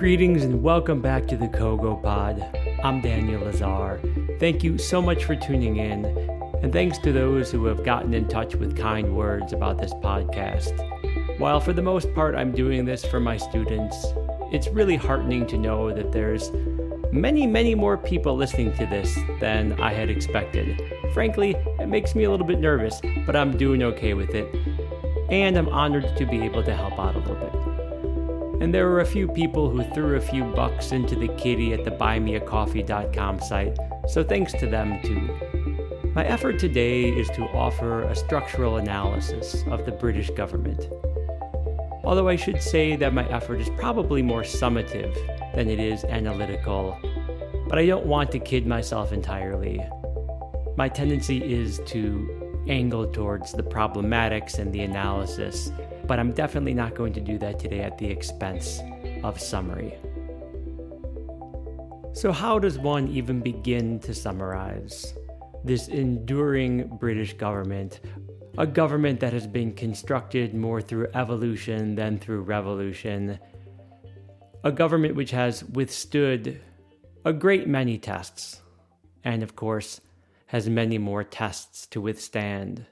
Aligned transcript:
Greetings 0.00 0.44
and 0.44 0.62
welcome 0.62 1.02
back 1.02 1.26
to 1.26 1.36
the 1.36 1.46
Kogo 1.46 2.02
Pod. 2.02 2.42
I'm 2.82 3.02
Daniel 3.02 3.42
Lazar. 3.42 4.00
Thank 4.40 4.64
you 4.64 4.78
so 4.78 5.02
much 5.02 5.26
for 5.26 5.36
tuning 5.36 5.76
in, 5.76 6.06
and 6.62 6.72
thanks 6.72 6.96
to 7.00 7.12
those 7.12 7.50
who 7.52 7.66
have 7.66 7.84
gotten 7.84 8.14
in 8.14 8.26
touch 8.26 8.54
with 8.54 8.78
kind 8.78 9.14
words 9.14 9.52
about 9.52 9.76
this 9.76 9.92
podcast. 9.92 10.72
While 11.38 11.60
for 11.60 11.74
the 11.74 11.82
most 11.82 12.14
part 12.14 12.34
I'm 12.34 12.50
doing 12.50 12.86
this 12.86 13.04
for 13.04 13.20
my 13.20 13.36
students, 13.36 14.06
it's 14.50 14.68
really 14.68 14.96
heartening 14.96 15.46
to 15.48 15.58
know 15.58 15.92
that 15.92 16.12
there's 16.12 16.50
many, 17.12 17.46
many 17.46 17.74
more 17.74 17.98
people 17.98 18.34
listening 18.34 18.72
to 18.78 18.86
this 18.86 19.18
than 19.38 19.78
I 19.82 19.92
had 19.92 20.08
expected. 20.08 20.80
Frankly, 21.12 21.50
it 21.78 21.88
makes 21.88 22.14
me 22.14 22.24
a 22.24 22.30
little 22.30 22.46
bit 22.46 22.58
nervous, 22.58 23.02
but 23.26 23.36
I'm 23.36 23.54
doing 23.54 23.82
okay 23.82 24.14
with 24.14 24.34
it, 24.34 24.48
and 25.28 25.58
I'm 25.58 25.68
honored 25.68 26.16
to 26.16 26.24
be 26.24 26.40
able 26.40 26.62
to 26.62 26.74
help 26.74 26.98
out 26.98 27.16
a 27.16 27.18
little. 27.18 27.29
And 28.60 28.74
there 28.74 28.88
were 28.88 29.00
a 29.00 29.06
few 29.06 29.26
people 29.26 29.70
who 29.70 29.82
threw 29.94 30.16
a 30.16 30.20
few 30.20 30.44
bucks 30.44 30.92
into 30.92 31.16
the 31.16 31.28
kitty 31.28 31.72
at 31.72 31.84
the 31.84 31.90
buymeacoffee.com 31.90 33.40
site, 33.40 33.78
so 34.06 34.22
thanks 34.22 34.52
to 34.52 34.66
them 34.66 35.00
too. 35.02 35.30
My 36.14 36.24
effort 36.26 36.58
today 36.58 37.04
is 37.04 37.28
to 37.30 37.42
offer 37.42 38.02
a 38.02 38.14
structural 38.14 38.76
analysis 38.76 39.64
of 39.68 39.86
the 39.86 39.92
British 39.92 40.28
government. 40.30 40.90
Although 42.04 42.28
I 42.28 42.36
should 42.36 42.60
say 42.60 42.96
that 42.96 43.14
my 43.14 43.26
effort 43.28 43.60
is 43.60 43.70
probably 43.70 44.20
more 44.20 44.42
summative 44.42 45.14
than 45.54 45.70
it 45.70 45.80
is 45.80 46.04
analytical, 46.04 46.98
but 47.68 47.78
I 47.78 47.86
don't 47.86 48.06
want 48.06 48.30
to 48.32 48.38
kid 48.38 48.66
myself 48.66 49.12
entirely. 49.12 49.82
My 50.76 50.88
tendency 50.88 51.38
is 51.42 51.80
to 51.86 52.64
angle 52.68 53.06
towards 53.06 53.52
the 53.52 53.62
problematics 53.62 54.58
and 54.58 54.72
the 54.72 54.82
analysis 54.82 55.70
but 56.10 56.18
I'm 56.18 56.32
definitely 56.32 56.74
not 56.74 56.96
going 56.96 57.12
to 57.12 57.20
do 57.20 57.38
that 57.38 57.60
today 57.60 57.82
at 57.82 57.96
the 57.96 58.06
expense 58.06 58.80
of 59.22 59.40
summary. 59.40 59.94
So, 62.14 62.32
how 62.32 62.58
does 62.58 62.80
one 62.80 63.06
even 63.06 63.38
begin 63.38 64.00
to 64.00 64.12
summarize 64.12 65.14
this 65.62 65.86
enduring 65.86 66.88
British 66.98 67.34
government? 67.34 68.00
A 68.58 68.66
government 68.66 69.20
that 69.20 69.32
has 69.32 69.46
been 69.46 69.72
constructed 69.72 70.52
more 70.52 70.82
through 70.82 71.06
evolution 71.14 71.94
than 71.94 72.18
through 72.18 72.40
revolution. 72.40 73.38
A 74.64 74.72
government 74.72 75.14
which 75.14 75.30
has 75.30 75.62
withstood 75.62 76.60
a 77.24 77.32
great 77.32 77.68
many 77.68 77.98
tests, 77.98 78.62
and 79.22 79.44
of 79.44 79.54
course, 79.54 80.00
has 80.46 80.68
many 80.68 80.98
more 80.98 81.22
tests 81.22 81.86
to 81.86 82.00
withstand. 82.00 82.84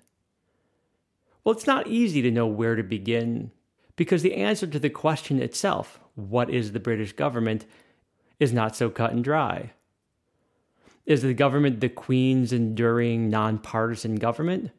Well, 1.45 1.55
it's 1.55 1.67
not 1.67 1.87
easy 1.87 2.23
to 2.23 2.31
know 2.31 2.47
where 2.47 2.77
to 2.77 2.83
begin 2.83 3.51
because 3.97 4.23
the 4.23 4.35
answer 4.35 4.67
to 4.67 4.79
the 4.79 4.91
question 4.91 5.41
itself, 5.41 6.01
what 6.15 6.51
is 6.51 6.73
the 6.73 6.81
British 6.81 7.13
government, 7.13 7.67
is 8.39 8.53
not 8.53 8.77
so 8.77 8.91
cut 8.91 9.13
and 9.13 9.25
dry. 9.25 9.73
Is 11.07 11.23
the 11.23 11.35
government 11.35 11.81
the 11.81 11.89
Queen's 11.89 12.53
enduring 12.53 13.29
nonpartisan 13.29 14.17
government? 14.17 14.71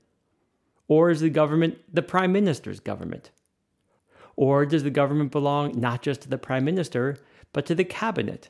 Or 0.87 1.09
is 1.09 1.21
the 1.21 1.29
government 1.29 1.79
the 1.93 2.01
Prime 2.01 2.31
Minister's 2.31 2.79
government? 2.79 3.31
Or 4.35 4.65
does 4.65 4.83
the 4.83 4.89
government 4.89 5.31
belong 5.31 5.79
not 5.79 6.01
just 6.01 6.21
to 6.21 6.29
the 6.29 6.37
Prime 6.37 6.63
Minister, 6.63 7.17
but 7.51 7.65
to 7.65 7.75
the 7.75 7.83
Cabinet? 7.83 8.49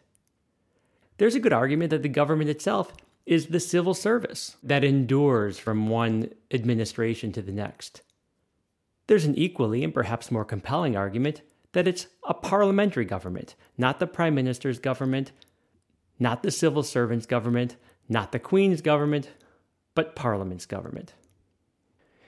There's 1.18 1.36
a 1.36 1.40
good 1.40 1.54
argument 1.54 1.90
that 1.90 2.04
the 2.04 2.10
government 2.10 2.50
itself 2.50 2.94
is 3.30 3.46
the 3.46 3.60
civil 3.60 3.94
service 3.94 4.58
that 4.64 4.84
endures 4.84 5.60
from 5.60 5.88
one 5.88 6.32
administration 6.50 7.32
to 7.32 7.44
the 7.44 7.52
next. 7.52 8.02
There's 9.06 9.26
an 9.26 9.36
equally 9.38 9.84
and 9.84 9.94
perhaps 9.94 10.32
more 10.32 10.44
compelling 10.44 10.98
argument 10.98 11.44
that 11.74 11.88
it's 11.88 12.08
a 12.28 12.34
parliamentary 12.34 13.06
government, 13.06 13.54
not 13.78 14.00
the 14.00 14.08
prime 14.08 14.34
minister's 14.34 14.80
government, 14.80 15.32
not 16.18 16.42
the 16.42 16.50
civil 16.50 16.82
servant's 16.82 17.28
government, 17.28 17.76
not 18.10 18.32
the 18.32 18.40
queen's 18.40 18.82
government, 18.82 19.30
but 19.94 20.16
parliament's 20.16 20.66
government. 20.66 21.14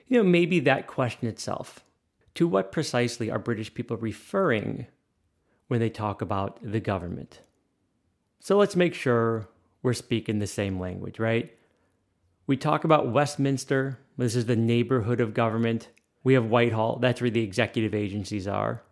You 0.07 0.17
know, 0.17 0.23
maybe 0.23 0.59
that 0.59 0.85
question 0.85 1.27
itself 1.27 1.83
to 2.35 2.47
what 2.47 2.71
precisely 2.71 3.31
are 3.31 3.39
British 3.39 3.73
people 3.73 3.97
referring 3.97 4.85
when 5.67 5.79
they 5.79 5.89
talk 5.89 6.21
about 6.21 6.59
the 6.61 6.79
government? 6.79 7.39
So 8.39 8.55
let's 8.59 8.75
make 8.75 8.93
sure 8.93 9.47
we're 9.83 9.93
speaking 9.93 10.39
the 10.39 10.47
same 10.47 10.79
language, 10.79 11.19
right? 11.19 11.51
We 12.47 12.57
talk 12.57 12.83
about 12.83 13.11
Westminster, 13.11 13.99
this 14.17 14.35
is 14.35 14.45
the 14.45 14.55
neighborhood 14.55 15.19
of 15.19 15.33
government. 15.33 15.89
We 16.23 16.35
have 16.35 16.45
Whitehall. 16.45 16.99
That's 16.99 17.21
where 17.21 17.31
the 17.31 17.43
executive 17.43 17.95
agencies 17.95 18.47
are, 18.47 18.83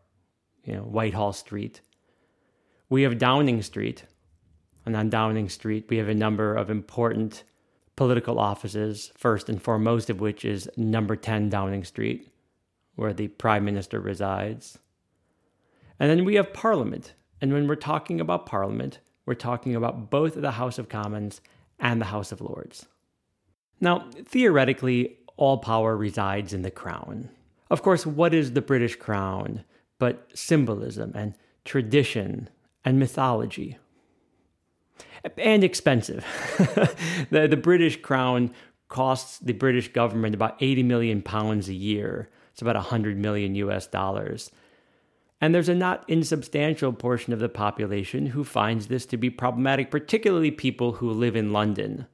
you 0.64 0.74
know, 0.74 0.82
Whitehall 0.82 1.34
Street. 1.34 1.82
We 2.90 3.04
have 3.04 3.20
Downing 3.20 3.62
Street. 3.62 4.06
And 4.86 4.96
on 4.96 5.10
Downing 5.10 5.50
Street, 5.50 5.86
we 5.88 5.98
have 5.98 6.10
a 6.10 6.16
number 6.16 6.56
of 6.56 6.72
important 6.72 7.44
political 7.96 8.40
offices, 8.40 9.12
first 9.16 9.50
and 9.50 9.62
foremost 9.62 10.10
of 10.10 10.20
which 10.20 10.46
is 10.46 10.68
number 10.78 11.16
10 11.16 11.50
Downing 11.50 11.84
Street, 11.84 12.28
where 12.96 13.14
the 13.14 13.28
Prime 13.28 13.66
Minister 13.66 14.00
resides. 14.00 14.80
And 16.00 16.10
then 16.10 16.26
we 16.26 16.36
have 16.36 16.54
Parliament. 16.54 17.14
And 17.40 17.54
when 17.54 17.68
we're 17.68 17.76
talking 17.76 18.20
about 18.20 18.48
Parliament, 18.48 19.00
we're 19.30 19.36
talking 19.36 19.76
about 19.76 20.10
both 20.10 20.34
the 20.34 20.50
House 20.50 20.80
of 20.80 20.90
Commons 20.90 21.40
and 21.78 22.02
the 22.02 22.06
House 22.06 22.32
of 22.32 22.42
Lords. 22.42 22.88
Now, 23.80 24.10
theoretically, 24.26 25.18
all 25.38 25.60
power 25.60 25.96
resides 25.96 26.52
in 26.52 26.64
the 26.64 26.72
crown. 26.72 27.30
Of 27.70 27.84
course, 27.84 28.08
what 28.08 28.34
is 28.34 28.54
the 28.54 28.62
British 28.64 28.96
crown 28.96 29.64
but 30.00 30.28
symbolism 30.34 31.12
and 31.14 31.36
tradition 31.64 32.50
and 32.84 32.98
mythology? 32.98 33.78
And 35.38 35.64
expensive. 35.64 36.26
the, 37.30 37.48
the 37.48 37.56
British 37.56 38.02
crown 38.02 38.52
costs 38.88 39.38
the 39.38 39.54
British 39.54 39.94
government 39.94 40.34
about 40.34 40.58
80 40.60 40.82
million 40.82 41.22
pounds 41.22 41.70
a 41.70 41.76
year. 41.76 42.32
It's 42.54 42.64
about 42.64 42.78
100 42.78 43.16
million 43.16 43.54
US 43.54 43.86
dollars. 43.86 44.50
And 45.42 45.56
there's 45.56 45.70
a 45.70 45.76
not 45.76 46.04
insubstantial 46.08 46.92
portion 46.92 47.32
of 47.32 47.40
the 47.40 47.50
population 47.50 48.28
who 48.28 48.44
finds 48.44 48.88
this 48.88 49.06
to 49.08 49.18
be 49.18 49.30
problematic, 49.30 49.90
particularly 49.90 50.52
people 50.52 50.94
who 50.94 51.10
live 51.12 51.36
in 51.36 51.54
London. 51.54 52.08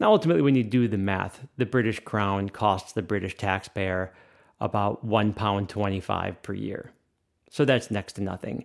Now, 0.00 0.12
ultimately, 0.12 0.42
when 0.42 0.56
you 0.56 0.64
do 0.64 0.88
the 0.88 0.98
math, 0.98 1.46
the 1.56 1.66
British 1.66 2.00
crown 2.00 2.48
costs 2.48 2.92
the 2.92 3.02
British 3.02 3.36
taxpayer 3.36 4.12
about 4.60 5.06
£1.25 5.06 6.42
per 6.42 6.52
year. 6.52 6.92
So 7.50 7.64
that's 7.64 7.90
next 7.90 8.14
to 8.14 8.22
nothing. 8.22 8.64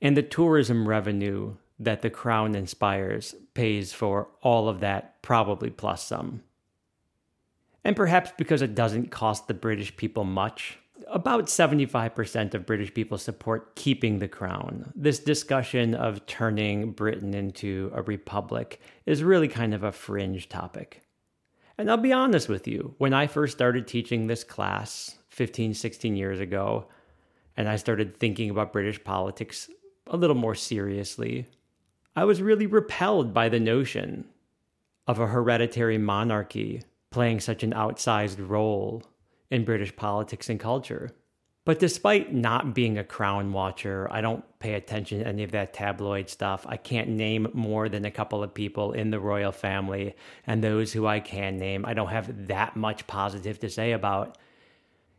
And 0.00 0.16
the 0.16 0.22
tourism 0.22 0.88
revenue 0.88 1.56
that 1.78 2.02
the 2.02 2.10
crown 2.10 2.54
inspires 2.54 3.34
pays 3.52 3.92
for 3.92 4.28
all 4.42 4.68
of 4.68 4.80
that, 4.80 5.20
probably 5.22 5.70
plus 5.70 6.04
some. 6.04 6.42
And 7.84 7.94
perhaps 7.94 8.32
because 8.36 8.62
it 8.62 8.74
doesn't 8.74 9.10
cost 9.10 9.46
the 9.46 9.54
British 9.54 9.96
people 9.96 10.24
much, 10.24 10.78
about 11.08 11.46
75% 11.46 12.54
of 12.54 12.66
British 12.66 12.94
people 12.94 13.18
support 13.18 13.74
keeping 13.76 14.18
the 14.18 14.28
crown. 14.28 14.92
This 14.94 15.18
discussion 15.18 15.94
of 15.94 16.24
turning 16.26 16.92
Britain 16.92 17.34
into 17.34 17.90
a 17.94 18.02
republic 18.02 18.80
is 19.06 19.22
really 19.22 19.48
kind 19.48 19.74
of 19.74 19.82
a 19.82 19.92
fringe 19.92 20.48
topic. 20.48 21.02
And 21.76 21.90
I'll 21.90 21.96
be 21.96 22.12
honest 22.12 22.48
with 22.48 22.68
you, 22.68 22.94
when 22.98 23.12
I 23.12 23.26
first 23.26 23.56
started 23.56 23.86
teaching 23.86 24.26
this 24.26 24.44
class 24.44 25.18
15, 25.30 25.74
16 25.74 26.16
years 26.16 26.38
ago, 26.38 26.86
and 27.56 27.68
I 27.68 27.76
started 27.76 28.16
thinking 28.16 28.50
about 28.50 28.72
British 28.72 29.02
politics 29.02 29.68
a 30.06 30.16
little 30.16 30.36
more 30.36 30.54
seriously, 30.54 31.46
I 32.14 32.24
was 32.24 32.40
really 32.40 32.66
repelled 32.66 33.34
by 33.34 33.48
the 33.48 33.58
notion 33.58 34.26
of 35.06 35.18
a 35.18 35.26
hereditary 35.26 35.98
monarchy 35.98 36.82
playing 37.10 37.40
such 37.40 37.62
an 37.62 37.72
outsized 37.72 38.48
role 38.48 39.02
in 39.50 39.64
British 39.64 39.94
politics 39.94 40.48
and 40.48 40.58
culture. 40.58 41.10
But 41.64 41.78
despite 41.78 42.34
not 42.34 42.74
being 42.74 42.98
a 42.98 43.04
crown 43.04 43.52
watcher, 43.52 44.06
I 44.10 44.20
don't 44.20 44.44
pay 44.58 44.74
attention 44.74 45.20
to 45.20 45.26
any 45.26 45.44
of 45.44 45.52
that 45.52 45.72
tabloid 45.72 46.28
stuff. 46.28 46.66
I 46.68 46.76
can't 46.76 47.08
name 47.08 47.48
more 47.54 47.88
than 47.88 48.04
a 48.04 48.10
couple 48.10 48.42
of 48.42 48.52
people 48.52 48.92
in 48.92 49.10
the 49.10 49.18
royal 49.18 49.52
family, 49.52 50.14
and 50.46 50.62
those 50.62 50.92
who 50.92 51.06
I 51.06 51.20
can 51.20 51.56
name, 51.56 51.86
I 51.86 51.94
don't 51.94 52.08
have 52.08 52.48
that 52.48 52.76
much 52.76 53.06
positive 53.06 53.58
to 53.60 53.70
say 53.70 53.92
about. 53.92 54.36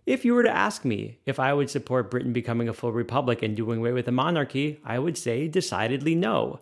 If 0.05 0.23
you 0.23 0.35
were 0.35 0.43
to 0.43 0.55
ask 0.55 0.85
me 0.85 1.17
if 1.25 1.39
I 1.39 1.51
would 1.51 1.71
support 1.71 2.11
Britain 2.11 2.31
becoming 2.31 2.69
a 2.69 2.73
full 2.73 2.91
republic 2.91 3.41
and 3.41 3.57
doing 3.57 3.79
away 3.79 3.91
with 3.91 4.05
the 4.05 4.11
monarchy, 4.11 4.79
I 4.85 4.99
would 4.99 5.17
say 5.17 5.47
decidedly 5.47 6.13
no. 6.13 6.59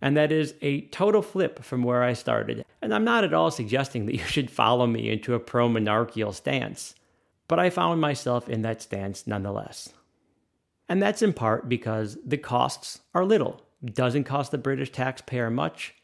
And 0.00 0.16
that 0.16 0.32
is 0.32 0.54
a 0.60 0.82
total 0.88 1.22
flip 1.22 1.64
from 1.64 1.82
where 1.82 2.02
I 2.02 2.12
started. 2.12 2.64
And 2.82 2.94
I'm 2.94 3.04
not 3.04 3.24
at 3.24 3.34
all 3.34 3.50
suggesting 3.50 4.06
that 4.06 4.14
you 4.18 4.24
should 4.24 4.50
follow 4.50 4.86
me 4.86 5.10
into 5.10 5.34
a 5.34 5.40
pro 5.40 5.68
monarchical 5.68 6.32
stance 6.32 6.94
but 7.48 7.58
I 7.58 7.70
found 7.70 8.00
myself 8.00 8.48
in 8.48 8.62
that 8.62 8.82
stance 8.82 9.26
nonetheless. 9.26 9.92
And 10.88 11.02
that's 11.02 11.22
in 11.22 11.32
part 11.32 11.68
because 11.68 12.18
the 12.24 12.38
costs 12.38 13.00
are 13.14 13.24
little. 13.24 13.62
It 13.82 13.94
doesn't 13.94 14.24
cost 14.24 14.50
the 14.50 14.58
British 14.58 14.92
taxpayer 14.92 15.50
much. 15.50 15.94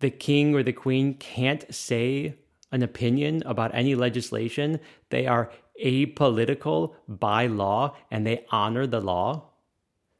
The 0.00 0.10
king 0.10 0.54
or 0.54 0.62
the 0.62 0.72
queen 0.72 1.14
can't 1.14 1.72
say 1.74 2.36
an 2.72 2.82
opinion 2.82 3.42
about 3.46 3.74
any 3.74 3.94
legislation. 3.94 4.80
They 5.10 5.26
are 5.26 5.50
apolitical 5.82 6.94
by 7.08 7.46
law 7.46 7.96
and 8.10 8.26
they 8.26 8.44
honor 8.50 8.86
the 8.86 9.00
law. 9.00 9.50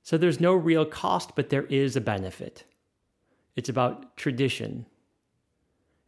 So 0.03 0.19
there's 0.19 0.41
no 0.41 0.53
real 0.55 0.85
cost, 0.85 1.35
but 1.35 1.49
there 1.49 1.65
is 1.65 1.97
a 1.97 2.01
benefit. 2.01 2.65
It's 3.57 3.69
about 3.69 4.17
tradition, 4.17 4.87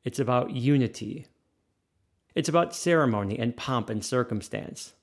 it's 0.04 0.18
about 0.18 0.50
unity, 0.50 1.26
it's 2.34 2.48
about 2.48 2.74
ceremony 2.74 3.38
and 3.38 3.56
pomp 3.56 3.88
and 3.88 4.04
circumstance. 4.04 4.94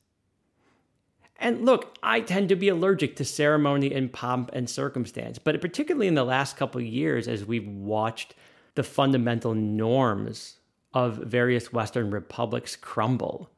And 1.37 1.65
look, 1.65 1.97
I 2.03 2.21
tend 2.21 2.49
to 2.49 2.55
be 2.55 2.69
allergic 2.69 3.15
to 3.17 3.25
ceremony 3.25 3.93
and 3.93 4.13
pomp 4.13 4.51
and 4.53 4.69
circumstance, 4.69 5.39
but 5.39 5.59
particularly 5.59 6.07
in 6.07 6.15
the 6.15 6.23
last 6.23 6.57
couple 6.57 6.79
of 6.79 6.87
years, 6.87 7.27
as 7.27 7.43
we've 7.43 7.67
watched 7.67 8.35
the 8.75 8.83
fundamental 8.83 9.53
norms 9.53 10.57
of 10.93 11.17
various 11.17 11.73
Western 11.73 12.11
republics 12.11 12.75
crumble, 12.75 13.49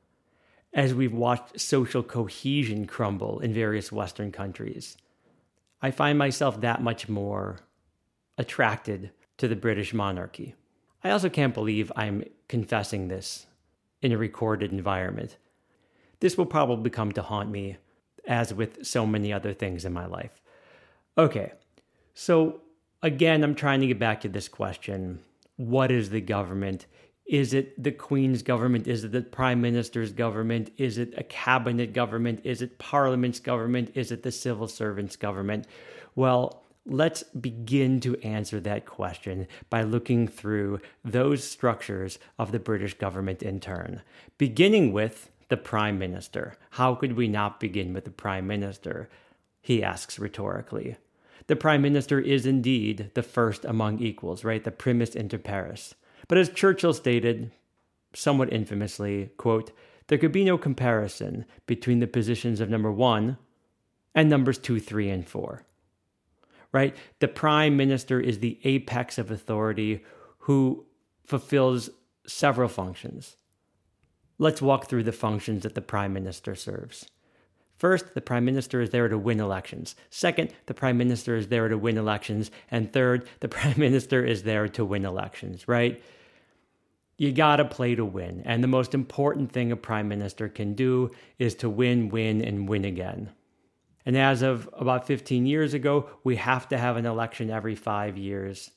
as 0.74 0.94
we've 0.94 1.14
watched 1.14 1.60
social 1.60 2.02
cohesion 2.02 2.86
crumble 2.86 3.40
in 3.40 3.54
various 3.54 3.92
Western 3.92 4.32
countries, 4.32 4.98
I 5.82 5.92
find 5.92 6.18
myself 6.18 6.62
that 6.62 6.82
much 6.82 7.08
more 7.08 7.60
attracted 8.38 9.12
to 9.38 9.48
the 9.48 9.56
British 9.56 9.94
monarchy. 9.94 10.56
I 11.04 11.12
also 11.12 11.30
can't 11.30 11.54
believe 11.54 11.92
I'm 11.96 12.24
confessing 12.48 13.08
this 13.08 13.46
in 14.02 14.12
a 14.12 14.18
recorded 14.18 14.72
environment. 14.72 15.38
This 16.20 16.38
will 16.38 16.46
probably 16.46 16.90
come 16.90 17.12
to 17.14 17.22
haunt 17.22 17.50
me, 17.50 17.78
as 18.28 18.54
with 18.54 18.86
so 18.86 19.06
many 19.06 19.32
other 19.32 19.54
things 19.54 19.86
in 19.86 19.94
my 19.94 20.06
life. 20.06 20.42
Okay, 21.18 21.54
so 22.14 22.62
again, 23.02 23.44
I'm 23.44 23.56
trying 23.56 23.82
to 23.82 23.88
get 23.88 24.00
back 24.00 24.22
to 24.22 24.30
this 24.30 24.48
question 24.48 25.20
what 25.58 25.90
is 25.90 26.10
the 26.10 26.22
government? 26.22 26.86
Is 27.26 27.54
it 27.54 27.82
the 27.82 27.92
Queen's 27.92 28.44
government? 28.44 28.88
Is 28.88 29.04
it 29.04 29.12
the 29.12 29.22
Prime 29.22 29.62
Minister's 29.62 30.12
government? 30.12 30.72
Is 30.78 30.98
it 30.98 31.14
a 31.18 31.24
cabinet 31.24 31.94
government? 31.94 32.42
Is 32.44 32.62
it 32.62 32.78
Parliament's 32.78 33.40
government? 33.40 33.92
Is 33.96 34.12
it 34.12 34.22
the 34.22 34.32
civil 34.32 34.68
servant's 34.68 35.16
government? 35.16 35.66
Well, 36.16 36.65
let's 36.86 37.24
begin 37.24 38.00
to 38.02 38.16
answer 38.22 38.60
that 38.60 38.86
question 38.86 39.48
by 39.70 39.82
looking 39.82 40.28
through 40.28 40.80
those 41.04 41.44
structures 41.44 42.20
of 42.38 42.52
the 42.52 42.60
British 42.60 42.94
government 42.94 43.42
in 43.42 43.60
turn, 43.60 44.02
beginning 44.38 44.94
with 44.94 45.32
the 45.50 45.58
Prime 45.58 45.98
Minister. 45.98 46.58
How 46.72 46.96
could 46.96 47.14
we 47.14 47.28
not 47.28 47.60
begin 47.60 47.94
with 47.94 48.06
the 48.06 48.12
Prime 48.12 48.48
Minister? 48.48 49.10
He 49.62 49.84
asks 49.84 50.20
rhetorically. 50.20 50.98
The 51.48 51.56
Prime 51.56 51.82
Minister 51.82 52.20
is 52.20 52.46
indeed 52.46 53.12
the 53.14 53.24
first 53.24 53.66
among 53.66 54.00
equals, 54.00 54.44
right? 54.44 54.64
The 54.64 54.72
primus 54.72 55.16
inter 55.16 55.38
pares. 55.38 55.96
But 56.28 56.38
as 56.40 56.50
Churchill 56.50 56.94
stated, 56.94 57.52
somewhat 58.14 58.52
infamously, 58.52 59.30
quote, 59.38 59.72
there 60.08 60.18
could 60.18 60.32
be 60.32 60.44
no 60.44 60.58
comparison 60.58 61.46
between 61.66 62.00
the 62.00 62.08
positions 62.08 62.60
of 62.60 62.70
number 62.70 62.92
one 62.92 63.38
and 64.14 64.30
numbers 64.30 64.58
two, 64.58 64.80
three, 64.80 65.10
and 65.10 65.28
four. 65.28 65.64
Right? 66.72 66.96
The 67.20 67.28
prime 67.28 67.78
minister 67.78 68.20
is 68.20 68.40
the 68.40 68.60
apex 68.64 69.18
of 69.18 69.32
authority 69.32 70.04
who 70.40 70.86
fulfills 71.26 71.90
several 72.28 72.70
functions. 72.70 73.38
Let's 74.38 74.62
walk 74.62 74.90
through 74.90 75.04
the 75.04 75.12
functions 75.12 75.64
that 75.64 75.76
the 75.76 75.82
prime 75.82 76.14
minister 76.14 76.56
serves. 76.56 77.06
First, 77.78 78.14
the 78.14 78.22
prime 78.22 78.46
minister 78.46 78.82
is 78.82 78.90
there 78.90 79.08
to 79.08 79.18
win 79.18 79.40
elections. 79.40 79.96
Second, 80.10 80.54
the 80.66 80.74
prime 80.74 80.98
minister 80.98 81.36
is 81.36 81.48
there 81.48 81.68
to 81.68 81.78
win 81.78 81.98
elections. 81.98 82.52
And 82.72 82.92
third, 82.92 83.28
the 83.42 83.48
prime 83.56 83.78
minister 83.78 84.26
is 84.26 84.44
there 84.44 84.68
to 84.70 84.86
win 84.86 85.06
elections, 85.06 85.68
right? 85.68 86.02
You 87.18 87.32
got 87.32 87.58
to 87.58 87.66
play 87.66 87.96
to 87.96 88.06
win. 88.06 88.42
And 88.46 88.64
the 88.64 88.68
most 88.68 88.94
important 88.94 89.52
thing 89.52 89.72
a 89.72 89.78
prime 89.78 90.08
minister 90.08 90.50
can 90.50 90.74
do 90.74 91.12
is 91.40 91.56
to 91.56 91.70
win, 91.70 92.10
win, 92.10 92.42
and 92.44 92.68
win 92.68 92.86
again. 92.86 93.32
And 94.06 94.18
as 94.18 94.42
of 94.42 94.70
about 94.74 95.08
15 95.08 95.46
years 95.46 95.74
ago, 95.74 96.10
we 96.24 96.36
have 96.36 96.68
to 96.70 96.78
have 96.78 96.98
an 96.98 97.06
election 97.06 97.50
every 97.50 97.76
five 97.76 98.18
years. 98.18 98.72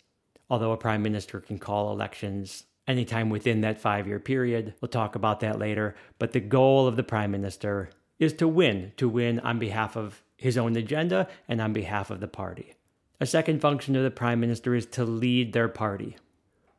Although 0.48 0.72
a 0.72 0.78
prime 0.78 1.02
minister 1.02 1.40
can 1.40 1.58
call 1.58 1.92
elections 1.92 2.64
anytime 2.86 3.28
within 3.28 3.60
that 3.60 3.80
five 3.80 4.06
year 4.08 4.18
period. 4.18 4.74
We'll 4.80 4.88
talk 4.88 5.14
about 5.14 5.40
that 5.40 5.58
later. 5.58 5.94
But 6.18 6.32
the 6.32 6.40
goal 6.40 6.86
of 6.86 6.96
the 6.96 7.02
prime 7.02 7.30
minister 7.30 7.90
is 8.18 8.32
to 8.34 8.48
win, 8.48 8.92
to 8.96 9.08
win 9.08 9.38
on 9.40 9.58
behalf 9.58 9.96
of 9.96 10.22
his 10.36 10.56
own 10.56 10.76
agenda 10.76 11.28
and 11.46 11.60
on 11.60 11.72
behalf 11.72 12.10
of 12.10 12.20
the 12.20 12.28
party. 12.28 12.74
A 13.20 13.26
second 13.26 13.60
function 13.60 13.94
of 13.96 14.04
the 14.04 14.10
prime 14.10 14.40
minister 14.40 14.74
is 14.74 14.86
to 14.86 15.04
lead 15.04 15.52
their 15.52 15.68
party. 15.68 16.16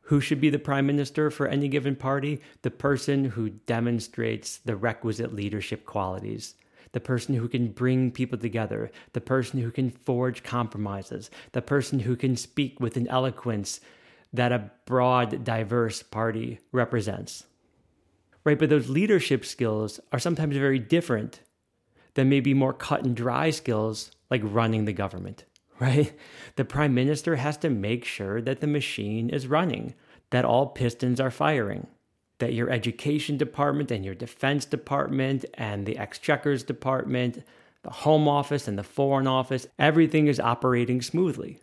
Who 0.02 0.20
should 0.20 0.40
be 0.40 0.50
the 0.50 0.58
prime 0.58 0.86
minister 0.86 1.30
for 1.30 1.46
any 1.46 1.68
given 1.68 1.94
party? 1.94 2.40
The 2.62 2.70
person 2.70 3.26
who 3.26 3.50
demonstrates 3.50 4.58
the 4.58 4.74
requisite 4.74 5.32
leadership 5.32 5.84
qualities. 5.84 6.56
The 6.92 7.00
person 7.00 7.34
who 7.34 7.48
can 7.48 7.68
bring 7.68 8.10
people 8.10 8.38
together, 8.38 8.90
the 9.12 9.20
person 9.20 9.60
who 9.60 9.70
can 9.70 9.90
forge 9.90 10.42
compromises, 10.42 11.30
the 11.52 11.62
person 11.62 12.00
who 12.00 12.16
can 12.16 12.36
speak 12.36 12.80
with 12.80 12.96
an 12.96 13.06
eloquence 13.08 13.80
that 14.32 14.52
a 14.52 14.70
broad, 14.86 15.44
diverse 15.44 16.02
party 16.02 16.58
represents. 16.72 17.44
Right? 18.44 18.58
But 18.58 18.70
those 18.70 18.88
leadership 18.88 19.44
skills 19.44 20.00
are 20.12 20.18
sometimes 20.18 20.56
very 20.56 20.78
different 20.78 21.40
than 22.14 22.28
maybe 22.28 22.54
more 22.54 22.72
cut 22.72 23.04
and 23.04 23.14
dry 23.14 23.50
skills 23.50 24.10
like 24.30 24.40
running 24.44 24.84
the 24.84 24.92
government 24.92 25.44
right? 25.80 26.12
The 26.56 26.64
prime 26.66 26.94
minister 26.94 27.36
has 27.36 27.56
to 27.58 27.70
make 27.70 28.04
sure 28.04 28.42
that 28.42 28.60
the 28.60 28.66
machine 28.66 29.30
is 29.30 29.46
running, 29.46 29.94
that 30.28 30.44
all 30.44 30.66
pistons 30.66 31.18
are 31.18 31.30
firing, 31.30 31.86
that 32.40 32.54
your 32.54 32.70
education 32.70 33.36
department 33.36 33.90
and 33.90 34.04
your 34.04 34.14
defense 34.14 34.64
department 34.64 35.44
and 35.54 35.86
the 35.86 35.96
exchequers 35.96 36.62
department, 36.62 37.44
the 37.82 37.90
home 37.90 38.28
office 38.28 38.68
and 38.68 38.78
the 38.78 38.82
foreign 38.82 39.26
office, 39.26 39.66
everything 39.78 40.26
is 40.26 40.40
operating 40.40 41.00
smoothly. 41.00 41.60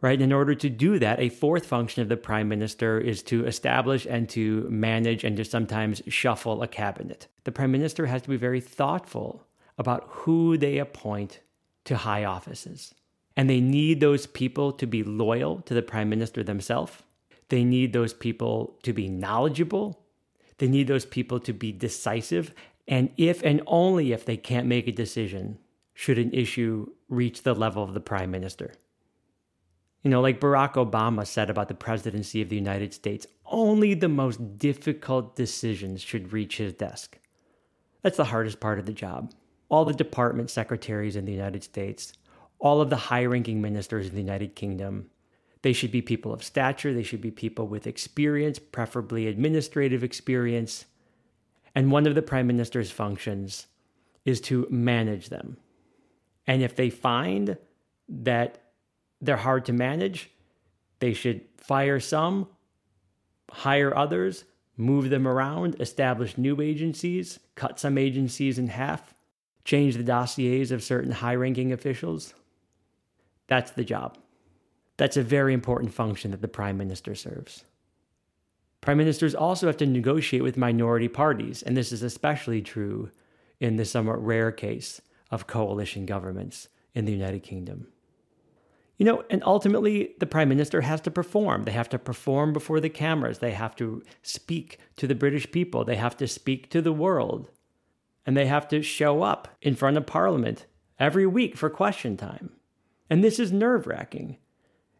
Right? 0.00 0.20
In 0.20 0.32
order 0.32 0.54
to 0.54 0.70
do 0.70 0.98
that, 0.98 1.18
a 1.20 1.30
fourth 1.30 1.66
function 1.66 2.02
of 2.02 2.08
the 2.08 2.16
prime 2.16 2.48
minister 2.48 2.98
is 2.98 3.22
to 3.24 3.46
establish 3.46 4.06
and 4.06 4.28
to 4.30 4.66
manage 4.70 5.24
and 5.24 5.36
to 5.38 5.44
sometimes 5.44 6.02
shuffle 6.06 6.62
a 6.62 6.68
cabinet. 6.68 7.28
The 7.44 7.52
prime 7.52 7.72
minister 7.72 8.06
has 8.06 8.22
to 8.22 8.28
be 8.28 8.36
very 8.36 8.60
thoughtful 8.60 9.46
about 9.78 10.04
who 10.08 10.56
they 10.56 10.78
appoint 10.78 11.40
to 11.86 11.96
high 11.96 12.24
offices. 12.24 12.94
And 13.36 13.48
they 13.50 13.60
need 13.60 14.00
those 14.00 14.26
people 14.26 14.72
to 14.72 14.86
be 14.86 15.02
loyal 15.02 15.60
to 15.62 15.74
the 15.74 15.82
prime 15.82 16.08
minister 16.08 16.42
themselves. 16.42 17.02
They 17.48 17.64
need 17.64 17.92
those 17.92 18.12
people 18.12 18.78
to 18.82 18.92
be 18.92 19.08
knowledgeable. 19.08 20.04
They 20.58 20.68
need 20.68 20.88
those 20.88 21.06
people 21.06 21.40
to 21.40 21.52
be 21.52 21.72
decisive. 21.72 22.52
And 22.88 23.10
if 23.16 23.42
and 23.42 23.62
only 23.66 24.12
if 24.12 24.24
they 24.24 24.36
can't 24.36 24.66
make 24.66 24.88
a 24.88 24.92
decision, 24.92 25.58
should 25.94 26.18
an 26.18 26.32
issue 26.32 26.90
reach 27.08 27.42
the 27.42 27.54
level 27.54 27.82
of 27.82 27.94
the 27.94 28.00
prime 28.00 28.30
minister. 28.30 28.74
You 30.02 30.10
know, 30.10 30.20
like 30.20 30.40
Barack 30.40 30.74
Obama 30.74 31.26
said 31.26 31.50
about 31.50 31.68
the 31.68 31.74
presidency 31.74 32.42
of 32.42 32.48
the 32.48 32.56
United 32.56 32.92
States, 32.92 33.26
only 33.46 33.94
the 33.94 34.08
most 34.08 34.58
difficult 34.58 35.34
decisions 35.34 36.02
should 36.02 36.32
reach 36.32 36.58
his 36.58 36.74
desk. 36.74 37.18
That's 38.02 38.18
the 38.18 38.26
hardest 38.26 38.60
part 38.60 38.78
of 38.78 38.86
the 38.86 38.92
job 38.92 39.32
all 39.68 39.84
the 39.84 39.92
department 39.92 40.48
secretaries 40.48 41.16
in 41.16 41.24
the 41.24 41.32
United 41.32 41.64
States, 41.64 42.12
all 42.60 42.80
of 42.80 42.88
the 42.88 42.96
high 42.96 43.24
ranking 43.24 43.60
ministers 43.60 44.06
in 44.06 44.14
the 44.14 44.20
United 44.20 44.54
Kingdom. 44.54 45.10
They 45.66 45.72
should 45.72 45.90
be 45.90 46.00
people 46.00 46.32
of 46.32 46.44
stature, 46.44 46.94
they 46.94 47.02
should 47.02 47.20
be 47.20 47.32
people 47.32 47.66
with 47.66 47.88
experience, 47.88 48.60
preferably 48.60 49.26
administrative 49.26 50.04
experience. 50.04 50.84
And 51.74 51.90
one 51.90 52.06
of 52.06 52.14
the 52.14 52.22
prime 52.22 52.46
minister's 52.46 52.92
functions 52.92 53.66
is 54.24 54.40
to 54.42 54.68
manage 54.70 55.28
them. 55.28 55.56
And 56.46 56.62
if 56.62 56.76
they 56.76 56.88
find 56.88 57.58
that 58.08 58.62
they're 59.20 59.36
hard 59.36 59.64
to 59.64 59.72
manage, 59.72 60.30
they 61.00 61.12
should 61.12 61.40
fire 61.56 61.98
some, 61.98 62.46
hire 63.50 63.92
others, 63.92 64.44
move 64.76 65.10
them 65.10 65.26
around, 65.26 65.80
establish 65.80 66.38
new 66.38 66.60
agencies, 66.60 67.40
cut 67.56 67.80
some 67.80 67.98
agencies 67.98 68.56
in 68.56 68.68
half, 68.68 69.14
change 69.64 69.96
the 69.96 70.04
dossiers 70.04 70.70
of 70.70 70.84
certain 70.84 71.10
high 71.10 71.34
ranking 71.34 71.72
officials. 71.72 72.34
That's 73.48 73.72
the 73.72 73.82
job. 73.82 74.16
That's 74.96 75.16
a 75.16 75.22
very 75.22 75.52
important 75.52 75.92
function 75.92 76.30
that 76.30 76.40
the 76.40 76.48
prime 76.48 76.76
minister 76.76 77.14
serves. 77.14 77.64
Prime 78.80 78.98
ministers 78.98 79.34
also 79.34 79.66
have 79.66 79.76
to 79.78 79.86
negotiate 79.86 80.42
with 80.42 80.56
minority 80.56 81.08
parties, 81.08 81.62
and 81.62 81.76
this 81.76 81.92
is 81.92 82.02
especially 82.02 82.62
true 82.62 83.10
in 83.60 83.76
the 83.76 83.84
somewhat 83.84 84.24
rare 84.24 84.52
case 84.52 85.00
of 85.30 85.46
coalition 85.46 86.06
governments 86.06 86.68
in 86.94 87.04
the 87.04 87.12
United 87.12 87.42
Kingdom. 87.42 87.88
You 88.96 89.04
know, 89.04 89.24
and 89.28 89.42
ultimately, 89.44 90.14
the 90.20 90.26
prime 90.26 90.48
minister 90.48 90.80
has 90.82 91.00
to 91.02 91.10
perform. 91.10 91.64
They 91.64 91.72
have 91.72 91.88
to 91.90 91.98
perform 91.98 92.52
before 92.52 92.80
the 92.80 92.88
cameras. 92.88 93.40
They 93.40 93.50
have 93.50 93.76
to 93.76 94.02
speak 94.22 94.78
to 94.96 95.06
the 95.06 95.14
British 95.14 95.50
people. 95.50 95.84
They 95.84 95.96
have 95.96 96.16
to 96.18 96.28
speak 96.28 96.70
to 96.70 96.80
the 96.80 96.92
world 96.92 97.50
and 98.26 98.36
they 98.36 98.46
have 98.46 98.66
to 98.68 98.82
show 98.82 99.22
up 99.22 99.48
in 99.62 99.76
front 99.76 99.96
of 99.96 100.04
Parliament 100.04 100.66
every 100.98 101.26
week 101.26 101.56
for 101.56 101.70
question 101.70 102.16
time. 102.16 102.50
And 103.08 103.22
this 103.22 103.38
is 103.38 103.52
nerve 103.52 103.86
wracking. 103.86 104.36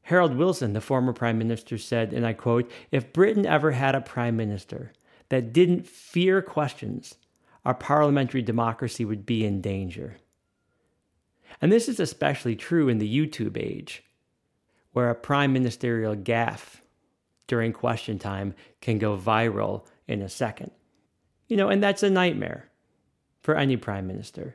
Harold 0.06 0.36
Wilson, 0.36 0.72
the 0.72 0.80
former 0.80 1.12
prime 1.12 1.36
minister, 1.36 1.76
said, 1.76 2.12
and 2.12 2.24
I 2.24 2.32
quote, 2.32 2.70
If 2.92 3.12
Britain 3.12 3.44
ever 3.44 3.72
had 3.72 3.96
a 3.96 4.00
prime 4.00 4.36
minister 4.36 4.92
that 5.30 5.52
didn't 5.52 5.84
fear 5.84 6.40
questions, 6.40 7.16
our 7.64 7.74
parliamentary 7.74 8.40
democracy 8.40 9.04
would 9.04 9.26
be 9.26 9.44
in 9.44 9.60
danger. 9.60 10.18
And 11.60 11.72
this 11.72 11.88
is 11.88 11.98
especially 11.98 12.54
true 12.54 12.88
in 12.88 12.98
the 12.98 13.18
YouTube 13.18 13.56
age, 13.58 14.04
where 14.92 15.10
a 15.10 15.14
prime 15.16 15.52
ministerial 15.52 16.14
gaffe 16.14 16.76
during 17.48 17.72
question 17.72 18.16
time 18.20 18.54
can 18.80 18.98
go 18.98 19.18
viral 19.18 19.86
in 20.06 20.22
a 20.22 20.28
second. 20.28 20.70
You 21.48 21.56
know, 21.56 21.68
and 21.68 21.82
that's 21.82 22.04
a 22.04 22.10
nightmare 22.10 22.70
for 23.42 23.56
any 23.56 23.76
prime 23.76 24.06
minister. 24.06 24.54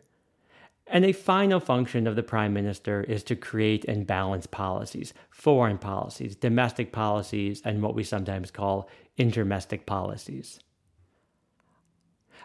And 0.94 1.06
a 1.06 1.14
final 1.14 1.62
function 1.62 2.06
of 2.06 2.18
the 2.18 2.22
prime 2.22 2.52
minister 2.52 3.02
is 3.02 3.24
to 3.24 3.36
create 3.38 3.86
and 3.86 4.06
balance 4.06 4.46
policies, 4.46 5.14
foreign 5.30 5.78
policies, 5.78 6.36
domestic 6.36 6.92
policies, 6.92 7.62
and 7.64 7.82
what 7.82 7.96
we 7.96 8.04
sometimes 8.04 8.52
call 8.52 8.90
intermestic 9.18 9.86
policies. 9.86 10.60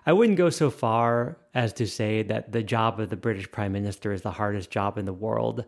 I 0.06 0.12
wouldn't 0.12 0.38
go 0.38 0.50
so 0.50 0.70
far 0.70 1.38
as 1.54 1.72
to 1.72 1.88
say 1.88 2.22
that 2.22 2.52
the 2.52 2.62
job 2.62 3.00
of 3.00 3.10
the 3.10 3.16
British 3.16 3.50
prime 3.50 3.72
minister 3.72 4.12
is 4.12 4.22
the 4.22 4.30
hardest 4.30 4.70
job 4.70 4.96
in 4.96 5.06
the 5.06 5.12
world. 5.12 5.64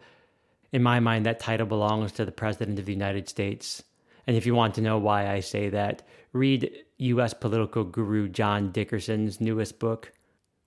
In 0.70 0.84
my 0.84 1.00
mind, 1.00 1.26
that 1.26 1.40
title 1.40 1.66
belongs 1.66 2.12
to 2.12 2.24
the 2.24 2.30
President 2.30 2.78
of 2.78 2.86
the 2.86 2.92
United 2.92 3.28
States. 3.28 3.82
And 4.28 4.36
if 4.36 4.46
you 4.46 4.54
want 4.54 4.76
to 4.76 4.82
know 4.82 4.98
why 4.98 5.28
I 5.28 5.40
say 5.40 5.68
that, 5.70 6.02
read 6.32 6.70
US 6.98 7.34
political 7.34 7.82
guru 7.82 8.28
John 8.28 8.70
Dickerson's 8.70 9.40
newest 9.40 9.80
book, 9.80 10.12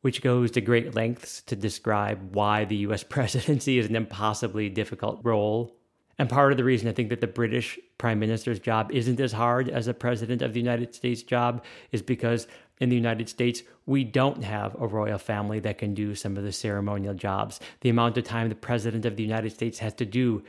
which 0.01 0.21
goes 0.21 0.51
to 0.51 0.61
great 0.61 0.95
lengths 0.95 1.41
to 1.43 1.55
describe 1.55 2.35
why 2.35 2.65
the 2.65 2.77
US 2.77 3.03
presidency 3.09 3.77
is 3.77 3.87
an 3.87 3.95
impossibly 3.95 4.69
difficult 4.69 5.19
role. 5.23 5.75
And 6.17 6.29
part 6.29 6.51
of 6.51 6.57
the 6.57 6.63
reason 6.63 6.87
I 6.87 6.91
think 6.91 7.09
that 7.09 7.21
the 7.21 7.27
British 7.27 7.79
prime 7.97 8.19
minister's 8.19 8.59
job 8.59 8.91
isn't 8.91 9.19
as 9.19 9.31
hard 9.31 9.69
as 9.69 9.87
a 9.87 9.93
president 9.93 10.41
of 10.41 10.53
the 10.53 10.59
United 10.59 10.93
States 10.93 11.23
job 11.23 11.63
is 11.91 12.01
because 12.01 12.47
in 12.79 12.89
the 12.89 12.95
United 12.95 13.29
States, 13.29 13.61
we 13.85 14.03
don't 14.03 14.43
have 14.43 14.75
a 14.79 14.87
royal 14.87 15.19
family 15.19 15.59
that 15.59 15.77
can 15.77 15.93
do 15.93 16.15
some 16.15 16.35
of 16.35 16.43
the 16.43 16.51
ceremonial 16.51 17.13
jobs. 17.13 17.59
The 17.81 17.89
amount 17.89 18.17
of 18.17 18.23
time 18.23 18.49
the 18.49 18.55
president 18.55 19.05
of 19.05 19.15
the 19.15 19.23
United 19.23 19.51
States 19.51 19.79
has 19.79 19.93
to 19.95 20.05
do 20.05 20.43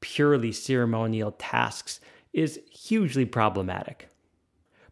purely 0.00 0.52
ceremonial 0.52 1.32
tasks 1.32 2.00
is 2.32 2.60
hugely 2.70 3.24
problematic. 3.24 4.08